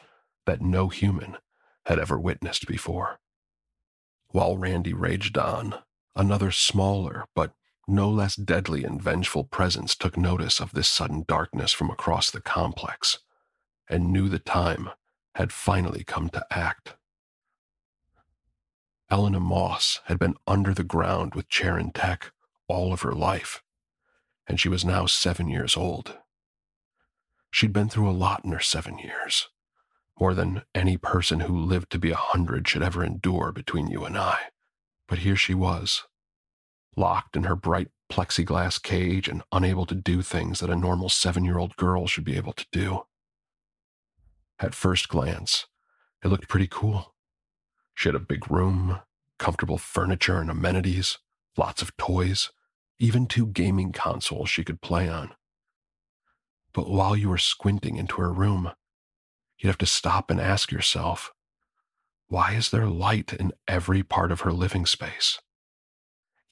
that 0.45 0.61
no 0.61 0.89
human 0.89 1.37
had 1.85 1.99
ever 1.99 2.19
witnessed 2.19 2.67
before. 2.67 3.19
While 4.29 4.57
Randy 4.57 4.93
raged 4.93 5.37
on, 5.37 5.75
another 6.15 6.51
smaller 6.51 7.25
but 7.35 7.53
no 7.87 8.09
less 8.09 8.35
deadly 8.35 8.83
and 8.83 9.01
vengeful 9.01 9.43
presence 9.43 9.95
took 9.95 10.17
notice 10.17 10.59
of 10.59 10.71
this 10.71 10.87
sudden 10.87 11.25
darkness 11.27 11.73
from 11.73 11.89
across 11.89 12.31
the 12.31 12.41
complex 12.41 13.19
and 13.89 14.11
knew 14.11 14.29
the 14.29 14.39
time 14.39 14.89
had 15.35 15.51
finally 15.51 16.03
come 16.03 16.29
to 16.29 16.45
act. 16.51 16.95
Elena 19.09 19.39
Moss 19.39 19.99
had 20.05 20.17
been 20.17 20.35
under 20.47 20.73
the 20.73 20.83
ground 20.83 21.35
with 21.35 21.49
Charon 21.49 21.91
Tech 21.91 22.31
all 22.67 22.93
of 22.93 23.01
her 23.01 23.11
life, 23.11 23.61
and 24.47 24.59
she 24.59 24.69
was 24.69 24.85
now 24.85 25.05
seven 25.05 25.49
years 25.49 25.75
old. 25.75 26.17
She'd 27.51 27.73
been 27.73 27.89
through 27.89 28.09
a 28.09 28.11
lot 28.11 28.45
in 28.45 28.51
her 28.53 28.61
seven 28.61 28.97
years, 28.99 29.49
more 30.19 30.33
than 30.33 30.63
any 30.73 30.95
person 30.95 31.41
who 31.41 31.59
lived 31.59 31.91
to 31.91 31.99
be 31.99 32.11
a 32.11 32.15
hundred 32.15 32.67
should 32.67 32.83
ever 32.83 33.03
endure 33.03 33.51
between 33.51 33.87
you 33.87 34.05
and 34.05 34.17
I. 34.17 34.37
But 35.09 35.19
here 35.19 35.35
she 35.35 35.53
was, 35.53 36.03
locked 36.95 37.35
in 37.35 37.43
her 37.43 37.55
bright 37.55 37.89
plexiglass 38.09 38.81
cage 38.81 39.27
and 39.27 39.43
unable 39.51 39.85
to 39.85 39.95
do 39.95 40.21
things 40.21 40.59
that 40.59 40.69
a 40.69 40.75
normal 40.75 41.09
seven 41.09 41.43
year 41.43 41.57
old 41.57 41.75
girl 41.75 42.07
should 42.07 42.23
be 42.23 42.37
able 42.37 42.53
to 42.53 42.65
do. 42.71 43.05
At 44.61 44.75
first 44.75 45.09
glance, 45.09 45.65
it 46.23 46.27
looked 46.27 46.47
pretty 46.47 46.67
cool. 46.69 47.15
She 47.95 48.07
had 48.07 48.15
a 48.15 48.19
big 48.19 48.51
room, 48.51 48.99
comfortable 49.39 49.79
furniture 49.79 50.37
and 50.37 50.51
amenities, 50.51 51.17
lots 51.57 51.81
of 51.81 51.97
toys, 51.97 52.51
even 52.99 53.25
two 53.25 53.47
gaming 53.47 53.91
consoles 53.91 54.49
she 54.49 54.63
could 54.63 54.79
play 54.79 55.09
on. 55.09 55.33
But 56.73 56.87
while 56.87 57.17
you 57.17 57.27
were 57.27 57.39
squinting 57.39 57.97
into 57.97 58.21
her 58.21 58.31
room, 58.31 58.71
you'd 59.57 59.69
have 59.69 59.79
to 59.79 59.87
stop 59.87 60.29
and 60.29 60.39
ask 60.39 60.71
yourself, 60.71 61.33
why 62.27 62.53
is 62.53 62.69
there 62.69 62.85
light 62.85 63.33
in 63.33 63.53
every 63.67 64.03
part 64.03 64.31
of 64.31 64.41
her 64.41 64.53
living 64.53 64.85
space? 64.85 65.39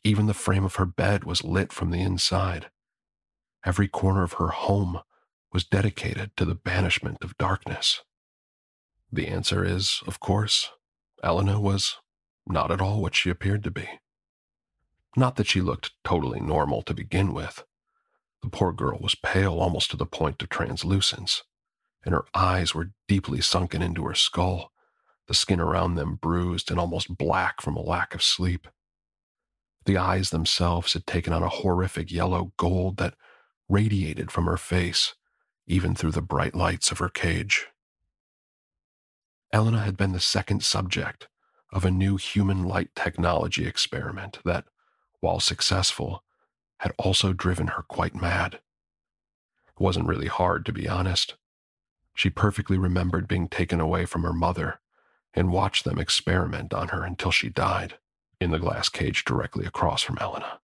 Even 0.04 0.26
the 0.26 0.34
frame 0.34 0.66
of 0.66 0.76
her 0.76 0.86
bed 0.86 1.26
was 1.26 1.44
lit 1.44 1.72
from 1.72 1.92
the 1.92 2.02
inside. 2.02 2.72
Every 3.64 3.88
corner 3.88 4.24
of 4.24 4.34
her 4.34 4.48
home 4.48 5.02
was 5.52 5.64
dedicated 5.64 6.36
to 6.38 6.46
the 6.46 6.56
banishment 6.56 7.24
of 7.24 7.38
darkness. 7.38 8.04
The 9.12 9.28
answer 9.28 9.66
is, 9.66 10.02
of 10.06 10.20
course, 10.20 10.70
Elena 11.24 11.60
was 11.60 11.98
not 12.46 12.72
at 12.72 12.82
all 12.82 13.02
what 13.02 13.16
she 13.16 13.30
appeared 13.30 13.64
to 13.64 13.72
be. 13.72 13.88
Not 15.16 15.36
that 15.38 15.48
she 15.48 15.62
looked 15.62 15.92
totally 16.04 16.40
normal 16.40 16.82
to 16.84 16.94
begin 16.94 17.34
with. 17.34 17.64
The 18.42 18.50
poor 18.50 18.72
girl 18.72 19.00
was 19.02 19.16
pale 19.16 19.60
almost 19.60 19.92
to 19.92 19.98
the 19.98 20.06
point 20.06 20.42
of 20.42 20.50
translucence, 20.50 21.44
and 22.06 22.14
her 22.14 22.26
eyes 22.34 22.74
were 22.74 22.92
deeply 23.08 23.42
sunken 23.42 23.82
into 23.82 24.06
her 24.06 24.14
skull, 24.14 24.72
the 25.28 25.34
skin 25.34 25.60
around 25.60 25.96
them 25.96 26.16
bruised 26.16 26.72
and 26.72 26.80
almost 26.80 27.18
black 27.18 27.62
from 27.62 27.76
a 27.76 27.82
lack 27.82 28.16
of 28.16 28.24
sleep. 28.24 28.68
The 29.86 29.98
eyes 29.98 30.30
themselves 30.30 30.94
had 30.94 31.06
taken 31.06 31.34
on 31.34 31.44
a 31.44 31.50
horrific 31.50 32.12
yellow 32.12 32.54
gold 32.58 32.98
that 32.98 33.16
radiated 33.68 34.32
from 34.32 34.46
her 34.46 34.58
face, 34.58 35.16
even 35.70 35.96
through 35.96 36.12
the 36.12 36.22
bright 36.22 36.56
lights 36.56 36.92
of 36.92 36.98
her 36.98 37.08
cage. 37.08 37.68
Elena 39.54 39.80
had 39.80 39.96
been 39.96 40.12
the 40.12 40.20
second 40.20 40.64
subject 40.64 41.28
of 41.72 41.86
a 41.86 41.92
new 41.92 42.18
human 42.18 42.64
light 42.64 42.90
technology 42.96 43.68
experiment 43.68 44.40
that, 44.44 44.66
while 45.22 45.40
successful, 45.40 46.24
had 46.80 46.92
also 46.98 47.34
driven 47.34 47.68
her 47.68 47.84
quite 47.84 48.16
mad. 48.16 48.56
It 48.56 49.80
wasn't 49.80 50.08
really 50.08 50.28
hard, 50.28 50.66
to 50.66 50.74
be 50.74 50.90
honest. 50.90 51.36
She 52.16 52.32
perfectly 52.32 52.78
remembered 52.78 53.28
being 53.28 53.48
taken 53.48 53.80
away 53.80 54.06
from 54.06 54.24
her 54.24 54.34
mother 54.34 54.80
and 55.36 55.52
watched 55.52 55.86
them 55.86 56.00
experiment 56.00 56.74
on 56.74 56.88
her 56.90 57.04
until 57.04 57.32
she 57.32 57.50
died 57.50 57.98
in 58.42 58.50
the 58.50 58.60
glass 58.60 58.90
cage 58.90 59.24
directly 59.24 59.66
across 59.66 60.02
from 60.02 60.18
Elena. 60.20 60.60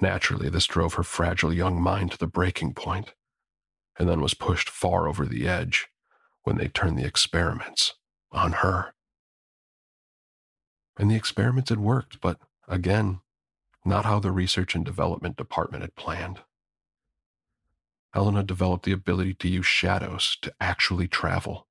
Naturally, 0.00 0.48
this 0.48 0.66
drove 0.66 0.94
her 0.94 1.02
fragile 1.02 1.52
young 1.52 1.80
mind 1.82 2.12
to 2.12 2.18
the 2.18 2.28
breaking 2.28 2.74
point, 2.74 3.14
and 3.98 4.08
then 4.08 4.20
was 4.20 4.34
pushed 4.34 4.70
far 4.70 5.08
over 5.08 5.26
the 5.26 5.48
edge 5.48 5.88
when 6.44 6.56
they 6.56 6.68
turned 6.68 6.98
the 6.98 7.04
experiments 7.04 7.94
on 8.32 8.52
her. 8.52 8.94
And 10.96 11.10
the 11.10 11.16
experiments 11.16 11.70
had 11.70 11.80
worked, 11.80 12.20
but 12.20 12.38
again, 12.66 13.20
not 13.84 14.04
how 14.04 14.18
the 14.18 14.32
research 14.32 14.74
and 14.74 14.84
development 14.84 15.36
department 15.36 15.82
had 15.82 15.94
planned. 15.96 16.40
Elena 18.14 18.42
developed 18.42 18.84
the 18.84 18.92
ability 18.92 19.34
to 19.34 19.48
use 19.48 19.66
shadows 19.66 20.36
to 20.42 20.52
actually 20.60 21.08
travel. 21.08 21.66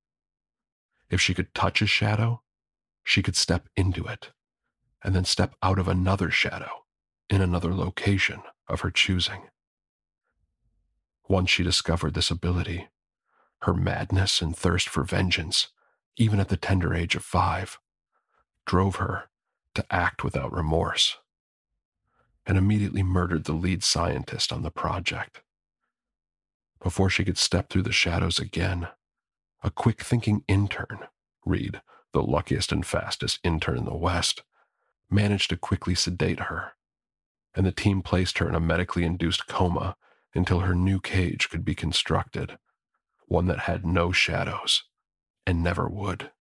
If 1.09 1.19
she 1.21 1.33
could 1.33 1.53
touch 1.53 1.81
a 1.81 1.87
shadow, 1.87 2.41
she 3.03 3.23
could 3.23 3.35
step 3.35 3.69
into 3.75 4.05
it 4.05 4.31
and 5.03 5.15
then 5.15 5.25
step 5.25 5.55
out 5.63 5.79
of 5.79 5.87
another 5.87 6.29
shadow 6.29 6.69
in 7.29 7.41
another 7.41 7.73
location 7.73 8.41
of 8.67 8.81
her 8.81 8.91
choosing. 8.91 9.43
Once 11.27 11.49
she 11.49 11.63
discovered 11.63 12.13
this 12.13 12.31
ability, 12.31 12.87
her 13.63 13.73
madness 13.73 14.41
and 14.41 14.55
thirst 14.55 14.87
for 14.87 15.03
vengeance, 15.03 15.67
even 16.15 16.39
at 16.39 16.49
the 16.49 16.57
tender 16.57 16.93
age 16.93 17.15
of 17.15 17.23
five, 17.23 17.79
drove 18.65 18.95
her 18.97 19.29
to 19.73 19.85
act 19.93 20.23
without 20.23 20.51
remorse 20.53 21.17
and 22.45 22.57
immediately 22.57 23.03
murdered 23.03 23.43
the 23.43 23.53
lead 23.53 23.83
scientist 23.83 24.53
on 24.53 24.63
the 24.63 24.71
project. 24.71 25.41
Before 26.81 27.09
she 27.09 27.25
could 27.25 27.37
step 27.37 27.69
through 27.69 27.83
the 27.83 27.91
shadows 27.91 28.39
again, 28.39 28.87
a 29.61 29.69
quick 29.69 30.01
thinking 30.01 30.43
intern, 30.47 30.99
Reed, 31.45 31.81
the 32.13 32.21
luckiest 32.21 32.71
and 32.71 32.85
fastest 32.85 33.39
intern 33.43 33.79
in 33.79 33.85
the 33.85 33.95
West, 33.95 34.43
managed 35.09 35.49
to 35.49 35.57
quickly 35.57 35.95
sedate 35.95 36.41
her, 36.41 36.73
and 37.53 37.65
the 37.65 37.71
team 37.71 38.01
placed 38.01 38.37
her 38.37 38.47
in 38.47 38.55
a 38.55 38.59
medically 38.59 39.03
induced 39.03 39.47
coma 39.47 39.97
until 40.38 40.60
her 40.60 40.76
new 40.76 41.00
cage 41.00 41.50
could 41.50 41.65
be 41.65 41.76
constructed, 41.76 42.58
one 43.26 43.47
that 43.47 43.62
had 43.62 43.86
no 43.86 44.12
shadows 44.12 44.84
and 45.45 45.63
never 45.63 45.89
would. 45.89 46.32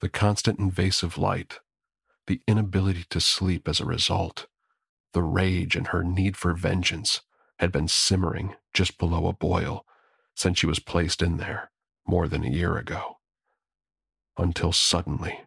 The 0.00 0.08
constant 0.08 0.58
invasive 0.58 1.18
light, 1.18 1.60
the 2.26 2.40
inability 2.48 3.04
to 3.10 3.20
sleep 3.20 3.68
as 3.68 3.80
a 3.80 3.84
result, 3.84 4.46
the 5.12 5.22
rage 5.22 5.76
and 5.76 5.88
her 5.88 6.02
need 6.02 6.36
for 6.36 6.54
vengeance 6.54 7.20
had 7.58 7.70
been 7.70 7.88
simmering 7.88 8.54
just 8.72 8.98
below 8.98 9.26
a 9.26 9.32
boil 9.32 9.84
since 10.34 10.58
she 10.58 10.66
was 10.66 10.78
placed 10.78 11.20
in 11.20 11.36
there 11.36 11.70
more 12.06 12.26
than 12.26 12.44
a 12.44 12.50
year 12.50 12.78
ago. 12.78 13.18
Until 14.38 14.72
suddenly, 14.72 15.40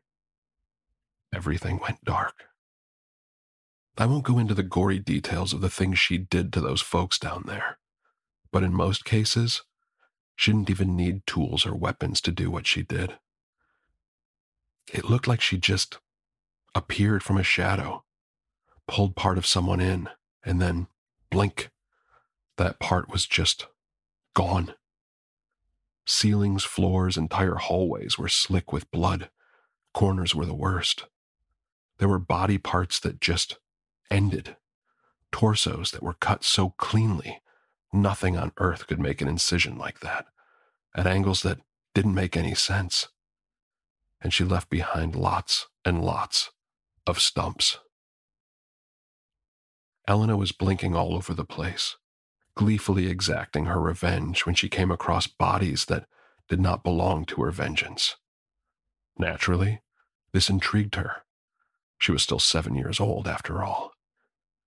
everything 1.34 1.80
went 1.80 2.04
dark. 2.04 2.44
I 3.98 4.08
won't 4.08 4.24
go 4.24 4.40
into 4.40 4.56
the 4.56 4.64
gory 4.64 4.98
details 4.98 5.54
of 5.54 5.62
the 5.62 5.70
things 5.70 6.00
she 6.00 6.18
did 6.18 6.52
to 6.54 6.62
those 6.62 6.82
folks 6.82 7.20
down 7.20 7.44
there, 7.46 7.78
but 8.52 8.64
in 8.64 8.74
most 8.74 9.06
cases, 9.06 9.62
she 10.36 10.52
didn't 10.52 10.72
even 10.72 10.96
need 10.96 11.28
tools 11.28 11.66
or 11.66 11.76
weapons 11.76 12.20
to 12.22 12.32
do 12.32 12.50
what 12.50 12.66
she 12.66 12.82
did. 12.82 13.18
It 14.92 15.10
looked 15.10 15.28
like 15.28 15.42
she 15.42 15.58
just 15.58 16.00
appeared 16.74 17.22
from 17.22 17.38
a 17.38 17.44
shadow, 17.44 18.04
pulled 18.88 19.16
part 19.16 19.38
of 19.38 19.46
someone 19.46 19.80
in, 19.80 20.10
and 20.44 20.60
then 20.60 20.88
blink, 21.30 21.70
that 22.58 22.80
part 22.80 23.10
was 23.10 23.28
just 23.28 23.68
gone. 24.34 24.74
Ceilings, 26.06 26.64
floors, 26.64 27.16
entire 27.16 27.56
hallways 27.56 28.18
were 28.18 28.28
slick 28.28 28.74
with 28.74 28.90
blood. 28.92 29.30
Corners 29.94 30.34
were 30.34 30.46
the 30.46 30.54
worst. 30.54 31.06
There 32.00 32.10
were 32.10 32.20
body 32.20 32.58
parts 32.58 33.00
that 33.02 33.22
just 33.22 33.58
ended, 34.10 34.56
torsos 35.32 35.92
that 35.92 36.04
were 36.04 36.14
cut 36.14 36.44
so 36.44 36.72
cleanly, 36.78 37.42
nothing 37.92 38.38
on 38.38 38.52
earth 38.58 38.88
could 38.88 39.00
make 39.00 39.22
an 39.22 39.28
incision 39.28 39.78
like 39.78 40.00
that, 40.00 40.26
at 40.96 41.08
angles 41.08 41.42
that 41.44 41.60
didn't 41.94 42.16
make 42.16 42.36
any 42.38 42.56
sense. 42.56 43.08
And 44.22 44.34
she 44.34 44.44
left 44.44 44.70
behind 44.70 45.16
lots 45.16 45.68
and 45.84 46.04
lots 46.04 46.52
of 47.06 47.20
stumps. 47.20 47.80
Elena 50.08 50.38
was 50.38 50.52
blinking 50.52 50.96
all 50.96 51.14
over 51.14 51.34
the 51.34 51.46
place, 51.46 51.98
gleefully 52.56 53.08
exacting 53.08 53.66
her 53.66 53.80
revenge 53.80 54.46
when 54.46 54.56
she 54.56 54.70
came 54.70 54.92
across 54.92 55.28
bodies 55.28 55.86
that 55.86 56.08
did 56.50 56.60
not 56.60 56.84
belong 56.84 57.26
to 57.26 57.42
her 57.42 57.52
vengeance. 57.52 58.16
Naturally, 59.18 59.82
this 60.34 60.50
intrigued 60.50 60.96
her. 60.96 61.23
She 62.04 62.12
was 62.12 62.22
still 62.22 62.40
seven 62.40 62.76
years 62.76 63.00
old, 63.00 63.30
after 63.30 63.64
all, 63.64 63.94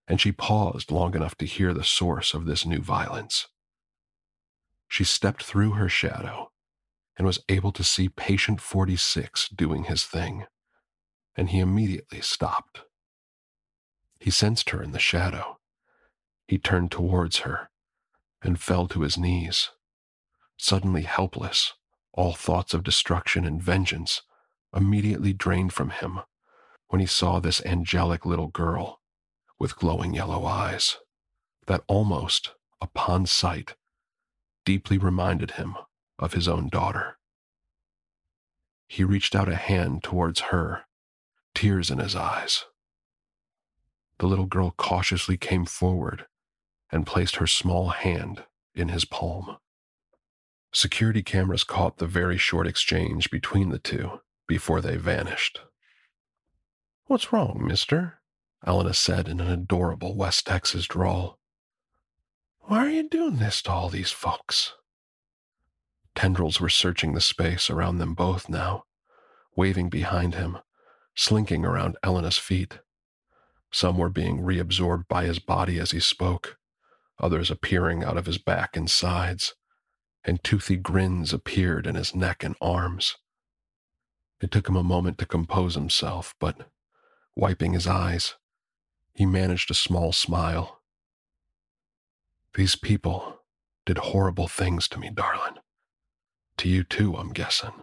and 0.08 0.18
she 0.18 0.32
paused 0.32 0.90
long 0.90 1.14
enough 1.14 1.34
to 1.34 1.44
hear 1.44 1.74
the 1.74 1.84
source 1.84 2.32
of 2.32 2.46
this 2.46 2.64
new 2.64 2.80
violence. 2.80 3.48
She 4.88 5.04
stepped 5.04 5.44
through 5.44 5.72
her 5.72 5.90
shadow 5.90 6.50
and 7.14 7.26
was 7.26 7.44
able 7.50 7.72
to 7.72 7.84
see 7.84 8.08
patient 8.08 8.62
46 8.62 9.50
doing 9.50 9.84
his 9.84 10.04
thing, 10.04 10.46
and 11.36 11.50
he 11.50 11.58
immediately 11.58 12.22
stopped. 12.22 12.84
He 14.18 14.30
sensed 14.30 14.70
her 14.70 14.82
in 14.82 14.92
the 14.92 14.98
shadow. 14.98 15.58
He 16.48 16.56
turned 16.56 16.90
towards 16.90 17.40
her 17.40 17.68
and 18.40 18.58
fell 18.58 18.88
to 18.88 19.02
his 19.02 19.18
knees. 19.18 19.72
Suddenly 20.56 21.02
helpless, 21.02 21.74
all 22.14 22.32
thoughts 22.32 22.72
of 22.72 22.82
destruction 22.82 23.44
and 23.44 23.62
vengeance 23.62 24.22
immediately 24.74 25.34
drained 25.34 25.74
from 25.74 25.90
him 25.90 26.20
when 26.88 27.00
he 27.00 27.06
saw 27.06 27.38
this 27.38 27.64
angelic 27.64 28.24
little 28.24 28.48
girl 28.48 29.00
with 29.58 29.76
glowing 29.76 30.14
yellow 30.14 30.44
eyes 30.44 30.98
that 31.66 31.82
almost, 31.88 32.52
upon 32.80 33.26
sight, 33.26 33.74
deeply 34.64 34.98
reminded 34.98 35.52
him 35.52 35.76
of 36.18 36.32
his 36.34 36.46
own 36.46 36.68
daughter. 36.68 37.18
He 38.88 39.04
reached 39.04 39.34
out 39.34 39.48
a 39.48 39.56
hand 39.56 40.02
towards 40.04 40.40
her, 40.52 40.84
tears 41.54 41.90
in 41.90 41.98
his 41.98 42.14
eyes. 42.14 42.64
The 44.18 44.26
little 44.26 44.46
girl 44.46 44.72
cautiously 44.76 45.36
came 45.36 45.66
forward 45.66 46.26
and 46.90 47.06
placed 47.06 47.36
her 47.36 47.46
small 47.46 47.88
hand 47.88 48.44
in 48.74 48.88
his 48.88 49.04
palm. 49.04 49.56
Security 50.72 51.22
cameras 51.22 51.64
caught 51.64 51.98
the 51.98 52.06
very 52.06 52.38
short 52.38 52.66
exchange 52.66 53.30
between 53.30 53.70
the 53.70 53.78
two 53.78 54.20
before 54.46 54.80
they 54.80 54.96
vanished. 54.96 55.60
What's 57.08 57.32
wrong, 57.32 57.62
mister? 57.64 58.18
Elena 58.66 58.92
said 58.92 59.28
in 59.28 59.38
an 59.38 59.48
adorable 59.48 60.16
West 60.16 60.44
Texas 60.44 60.86
drawl. 60.86 61.38
Why 62.62 62.78
are 62.78 62.90
you 62.90 63.08
doing 63.08 63.36
this 63.36 63.62
to 63.62 63.70
all 63.70 63.88
these 63.88 64.10
folks? 64.10 64.74
Tendrils 66.16 66.60
were 66.60 66.68
searching 66.68 67.14
the 67.14 67.20
space 67.20 67.70
around 67.70 67.98
them 67.98 68.14
both 68.14 68.48
now, 68.48 68.86
waving 69.54 69.88
behind 69.88 70.34
him, 70.34 70.58
slinking 71.14 71.64
around 71.64 71.96
Elena's 72.02 72.38
feet. 72.38 72.80
Some 73.70 73.98
were 73.98 74.08
being 74.08 74.40
reabsorbed 74.40 75.06
by 75.06 75.26
his 75.26 75.38
body 75.38 75.78
as 75.78 75.92
he 75.92 76.00
spoke, 76.00 76.58
others 77.20 77.52
appearing 77.52 78.02
out 78.02 78.16
of 78.16 78.26
his 78.26 78.38
back 78.38 78.76
and 78.76 78.90
sides, 78.90 79.54
and 80.24 80.42
toothy 80.42 80.76
grins 80.76 81.32
appeared 81.32 81.86
in 81.86 81.94
his 81.94 82.16
neck 82.16 82.42
and 82.42 82.56
arms. 82.60 83.16
It 84.40 84.50
took 84.50 84.68
him 84.68 84.76
a 84.76 84.82
moment 84.82 85.18
to 85.18 85.26
compose 85.26 85.76
himself, 85.76 86.34
but 86.40 86.68
wiping 87.36 87.74
his 87.74 87.86
eyes, 87.86 88.34
he 89.14 89.26
managed 89.26 89.70
a 89.70 89.74
small 89.74 90.12
smile. 90.12 90.80
These 92.54 92.76
people 92.76 93.40
did 93.84 93.98
horrible 93.98 94.48
things 94.48 94.88
to 94.88 94.98
me, 94.98 95.10
darling. 95.14 95.58
To 96.58 96.68
you 96.68 96.82
too, 96.82 97.14
I'm 97.14 97.32
guessing. 97.32 97.82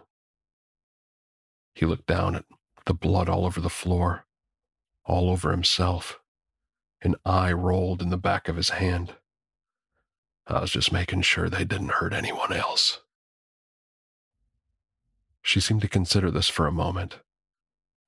He 1.74 1.86
looked 1.86 2.06
down 2.06 2.34
at 2.34 2.44
the 2.84 2.94
blood 2.94 3.28
all 3.28 3.46
over 3.46 3.60
the 3.60 3.70
floor, 3.70 4.26
all 5.04 5.30
over 5.30 5.52
himself. 5.52 6.20
An 7.02 7.14
eye 7.24 7.52
rolled 7.52 8.02
in 8.02 8.10
the 8.10 8.18
back 8.18 8.48
of 8.48 8.56
his 8.56 8.70
hand. 8.70 9.14
I 10.46 10.60
was 10.60 10.70
just 10.70 10.92
making 10.92 11.22
sure 11.22 11.48
they 11.48 11.64
didn't 11.64 11.92
hurt 11.92 12.12
anyone 12.12 12.52
else. 12.52 13.00
She 15.42 15.60
seemed 15.60 15.82
to 15.82 15.88
consider 15.88 16.30
this 16.30 16.48
for 16.48 16.66
a 16.66 16.72
moment 16.72 17.18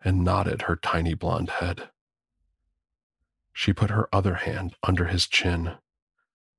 and 0.05 0.25
nodded 0.25 0.63
her 0.63 0.77
tiny 0.77 1.15
blonde 1.15 1.51
head. 1.51 1.91
She 3.53 3.73
put 3.73 3.91
her 3.91 4.09
other 4.13 4.35
hand 4.35 4.75
under 4.83 5.07
his 5.07 5.27
chin 5.27 5.73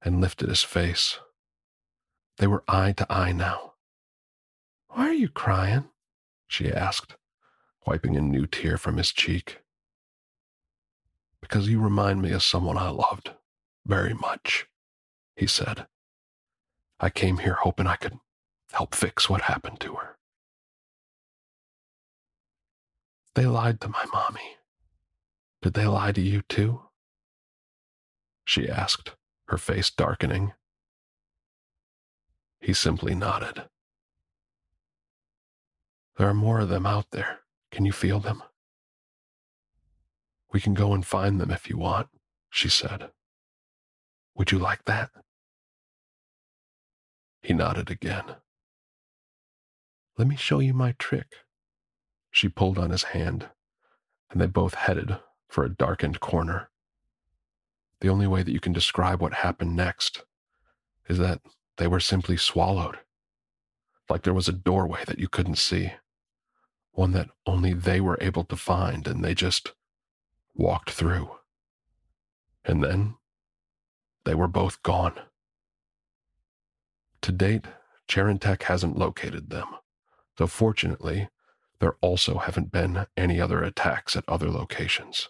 and 0.01 0.21
lifted 0.21 0.49
his 0.49 0.63
face. 0.63 1.19
They 2.37 2.47
were 2.47 2.63
eye 2.67 2.93
to 2.93 3.11
eye 3.11 3.31
now. 3.31 3.73
Why 4.89 5.07
are 5.07 5.13
you 5.13 5.29
crying? 5.29 5.85
she 6.47 6.71
asked, 6.71 7.15
wiping 7.85 8.15
a 8.15 8.21
new 8.21 8.47
tear 8.47 8.77
from 8.77 8.97
his 8.97 9.11
cheek. 9.11 9.59
Because 11.41 11.69
you 11.69 11.79
remind 11.79 12.21
me 12.21 12.31
of 12.31 12.43
someone 12.43 12.77
I 12.77 12.89
loved 12.89 13.31
very 13.85 14.13
much 14.13 14.67
he 15.37 15.47
said. 15.47 15.85
I 16.99 17.09
came 17.09 17.37
here 17.37 17.53
hoping 17.61 17.87
I 17.87 17.95
could 17.95 18.19
help 18.73 18.95
fix 18.95 19.29
what 19.29 19.41
happened 19.41 19.79
to 19.81 19.93
her. 19.95 20.16
They 23.37 23.45
lied 23.45 23.79
to 23.81 23.89
my 23.89 24.03
mommy. 24.11 24.57
Did 25.61 25.75
they 25.75 25.85
lie 25.85 26.11
to 26.11 26.19
you 26.19 26.41
too? 26.49 26.81
She 28.45 28.67
asked, 28.67 29.11
her 29.49 29.59
face 29.59 29.91
darkening. 29.91 30.53
He 32.59 32.73
simply 32.73 33.13
nodded. 33.13 33.65
There 36.17 36.27
are 36.27 36.33
more 36.33 36.61
of 36.61 36.69
them 36.69 36.87
out 36.87 37.11
there. 37.11 37.41
Can 37.69 37.85
you 37.85 37.91
feel 37.91 38.19
them? 38.19 38.41
We 40.51 40.59
can 40.59 40.73
go 40.73 40.95
and 40.95 41.05
find 41.05 41.39
them 41.39 41.51
if 41.51 41.69
you 41.69 41.77
want, 41.77 42.07
she 42.49 42.69
said. 42.69 43.11
Would 44.33 44.51
you 44.51 44.57
like 44.57 44.85
that? 44.85 45.11
He 47.43 47.53
nodded 47.53 47.91
again. 47.91 48.37
Let 50.17 50.27
me 50.27 50.35
show 50.35 50.57
you 50.57 50.73
my 50.73 50.95
trick. 50.97 51.35
She 52.37 52.49
pulled 52.49 52.77
on 52.77 52.91
his 52.91 53.01
hand, 53.01 53.49
and 54.29 54.39
they 54.39 54.45
both 54.45 54.75
headed 54.75 55.17
for 55.47 55.63
a 55.63 55.73
darkened 55.73 56.19
corner. 56.19 56.69
The 57.99 58.09
only 58.09 58.27
way 58.27 58.43
that 58.43 58.51
you 58.51 58.59
can 58.59 58.73
describe 58.73 59.19
what 59.19 59.33
happened 59.33 59.75
next 59.75 60.21
is 61.09 61.17
that 61.17 61.41
they 61.77 61.87
were 61.87 61.99
simply 61.99 62.37
swallowed. 62.37 62.99
Like 64.07 64.21
there 64.21 64.35
was 64.35 64.47
a 64.47 64.53
doorway 64.53 65.03
that 65.07 65.17
you 65.17 65.27
couldn't 65.27 65.57
see, 65.57 65.93
one 66.91 67.11
that 67.13 67.31
only 67.47 67.73
they 67.73 67.99
were 67.99 68.19
able 68.21 68.43
to 68.43 68.55
find, 68.55 69.07
and 69.07 69.25
they 69.25 69.33
just 69.33 69.73
walked 70.53 70.91
through. 70.91 71.31
And 72.63 72.83
then 72.83 73.15
they 74.25 74.35
were 74.35 74.47
both 74.47 74.83
gone. 74.83 75.15
To 77.21 77.31
date, 77.31 77.65
Tech 78.07 78.61
hasn't 78.61 78.95
located 78.95 79.49
them, 79.49 79.69
though 80.35 80.45
fortunately, 80.45 81.29
there 81.79 81.97
also 82.01 82.39
haven't 82.39 82.71
been 82.71 83.05
any 83.15 83.39
other 83.39 83.63
attacks 83.63 84.15
at 84.15 84.27
other 84.27 84.49
locations. 84.49 85.29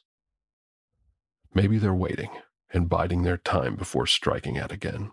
Maybe 1.54 1.78
they're 1.78 1.94
waiting 1.94 2.30
and 2.72 2.90
biding 2.90 3.24
their 3.24 3.38
time 3.38 3.76
before 3.76 4.08
striking 4.08 4.58
at 4.58 4.72
again, 4.72 5.12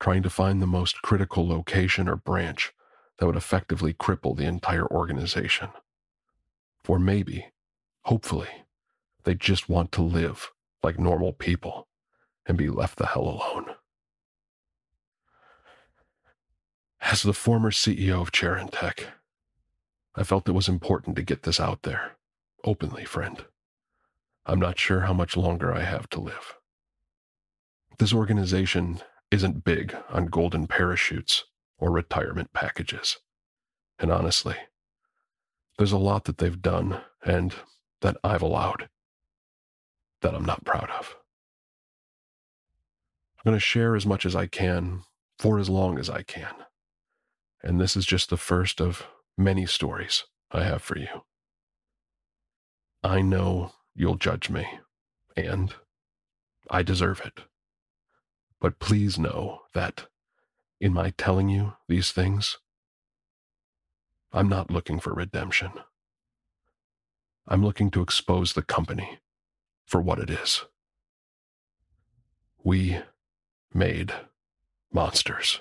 trying 0.00 0.22
to 0.22 0.30
find 0.30 0.60
the 0.60 0.66
most 0.66 1.02
critical 1.02 1.46
location 1.46 2.08
or 2.08 2.16
branch 2.16 2.72
that 3.18 3.26
would 3.26 3.36
effectively 3.36 3.92
cripple 3.92 4.36
the 4.36 4.44
entire 4.44 4.86
organization. 4.86 5.68
Or 6.88 6.98
maybe, 6.98 7.46
hopefully, 8.04 8.48
they 9.24 9.34
just 9.34 9.68
want 9.68 9.92
to 9.92 10.02
live 10.02 10.50
like 10.82 10.98
normal 10.98 11.32
people 11.32 11.88
and 12.46 12.58
be 12.58 12.68
left 12.68 12.98
the 12.98 13.06
hell 13.06 13.22
alone. 13.22 13.66
As 17.00 17.22
the 17.22 17.32
former 17.32 17.70
CEO 17.70 18.20
of 18.20 18.32
Tech, 18.32 19.06
I 20.14 20.24
felt 20.24 20.48
it 20.48 20.52
was 20.52 20.68
important 20.68 21.16
to 21.16 21.22
get 21.22 21.42
this 21.42 21.58
out 21.58 21.82
there, 21.82 22.16
openly, 22.64 23.04
friend. 23.04 23.44
I'm 24.44 24.60
not 24.60 24.78
sure 24.78 25.00
how 25.00 25.12
much 25.12 25.36
longer 25.36 25.72
I 25.72 25.82
have 25.82 26.08
to 26.10 26.20
live. 26.20 26.56
This 27.98 28.12
organization 28.12 29.00
isn't 29.30 29.64
big 29.64 29.96
on 30.10 30.26
golden 30.26 30.66
parachutes 30.66 31.44
or 31.78 31.90
retirement 31.90 32.52
packages. 32.52 33.18
And 33.98 34.10
honestly, 34.10 34.56
there's 35.78 35.92
a 35.92 35.98
lot 35.98 36.24
that 36.24 36.38
they've 36.38 36.60
done 36.60 37.00
and 37.24 37.54
that 38.00 38.16
I've 38.22 38.42
allowed 38.42 38.88
that 40.20 40.34
I'm 40.34 40.44
not 40.44 40.64
proud 40.64 40.90
of. 40.98 41.16
I'm 43.38 43.50
going 43.50 43.56
to 43.56 43.60
share 43.60 43.96
as 43.96 44.06
much 44.06 44.26
as 44.26 44.36
I 44.36 44.46
can 44.46 45.02
for 45.38 45.58
as 45.58 45.68
long 45.68 45.98
as 45.98 46.10
I 46.10 46.22
can 46.22 46.54
and 47.62 47.80
this 47.80 47.96
is 47.96 48.04
just 48.04 48.30
the 48.30 48.36
first 48.36 48.80
of 48.80 49.06
many 49.36 49.66
stories 49.66 50.24
I 50.50 50.64
have 50.64 50.82
for 50.82 50.98
you. 50.98 51.22
I 53.02 53.20
know 53.20 53.72
you'll 53.94 54.16
judge 54.16 54.48
me, 54.50 54.66
and 55.36 55.74
I 56.70 56.82
deserve 56.82 57.20
it. 57.24 57.44
But 58.60 58.78
please 58.78 59.18
know 59.18 59.62
that 59.74 60.06
in 60.80 60.92
my 60.92 61.10
telling 61.10 61.48
you 61.48 61.74
these 61.88 62.12
things, 62.12 62.58
I'm 64.32 64.48
not 64.48 64.70
looking 64.70 65.00
for 65.00 65.12
redemption. 65.12 65.72
I'm 67.46 67.64
looking 67.64 67.90
to 67.90 68.02
expose 68.02 68.52
the 68.52 68.62
company 68.62 69.18
for 69.84 70.00
what 70.00 70.18
it 70.18 70.30
is. 70.30 70.64
We 72.64 73.00
made 73.74 74.14
monsters. 74.92 75.60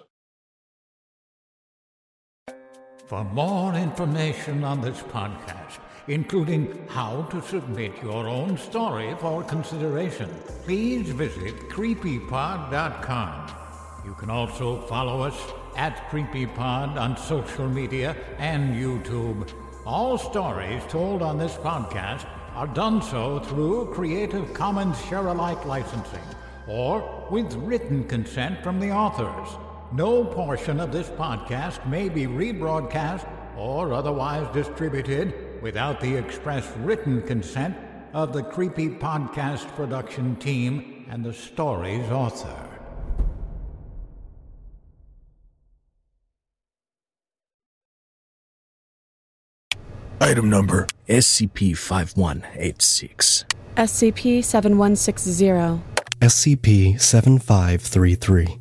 For 3.11 3.25
more 3.25 3.73
information 3.73 4.63
on 4.63 4.79
this 4.79 5.01
podcast, 5.01 5.79
including 6.07 6.87
how 6.87 7.23
to 7.23 7.41
submit 7.41 7.91
your 8.01 8.25
own 8.25 8.57
story 8.57 9.13
for 9.19 9.43
consideration, 9.43 10.29
please 10.63 11.09
visit 11.09 11.67
creepypod.com. 11.67 13.51
You 14.05 14.13
can 14.13 14.29
also 14.29 14.79
follow 14.83 15.23
us 15.23 15.35
at 15.75 16.09
CreepyPod 16.09 16.95
on 16.95 17.17
social 17.17 17.67
media 17.67 18.15
and 18.37 18.73
YouTube. 18.73 19.51
All 19.85 20.17
stories 20.17 20.81
told 20.87 21.21
on 21.21 21.37
this 21.37 21.55
podcast 21.55 22.25
are 22.55 22.67
done 22.67 23.01
so 23.01 23.39
through 23.39 23.93
Creative 23.93 24.53
Commons 24.53 24.97
Share 25.07 25.27
Alike 25.27 25.65
licensing 25.65 26.23
or 26.65 27.27
with 27.29 27.53
written 27.55 28.07
consent 28.07 28.63
from 28.63 28.79
the 28.79 28.91
authors. 28.91 29.49
No 29.93 30.23
portion 30.23 30.79
of 30.79 30.93
this 30.93 31.09
podcast 31.09 31.85
may 31.85 32.07
be 32.07 32.25
rebroadcast 32.25 33.27
or 33.57 33.93
otherwise 33.93 34.47
distributed 34.53 35.61
without 35.61 35.99
the 35.99 36.15
express 36.15 36.65
written 36.77 37.21
consent 37.21 37.75
of 38.13 38.31
the 38.31 38.41
Creepy 38.41 38.87
Podcast 38.87 39.67
production 39.75 40.37
team 40.37 41.05
and 41.09 41.25
the 41.25 41.33
story's 41.33 42.09
author. 42.09 42.69
Item 50.21 50.49
number 50.49 50.87
SCP 51.09 51.77
5186. 51.77 53.43
SCP 53.75 54.43
7160. 54.43 55.81
SCP 56.21 57.01
7533. 57.01 58.60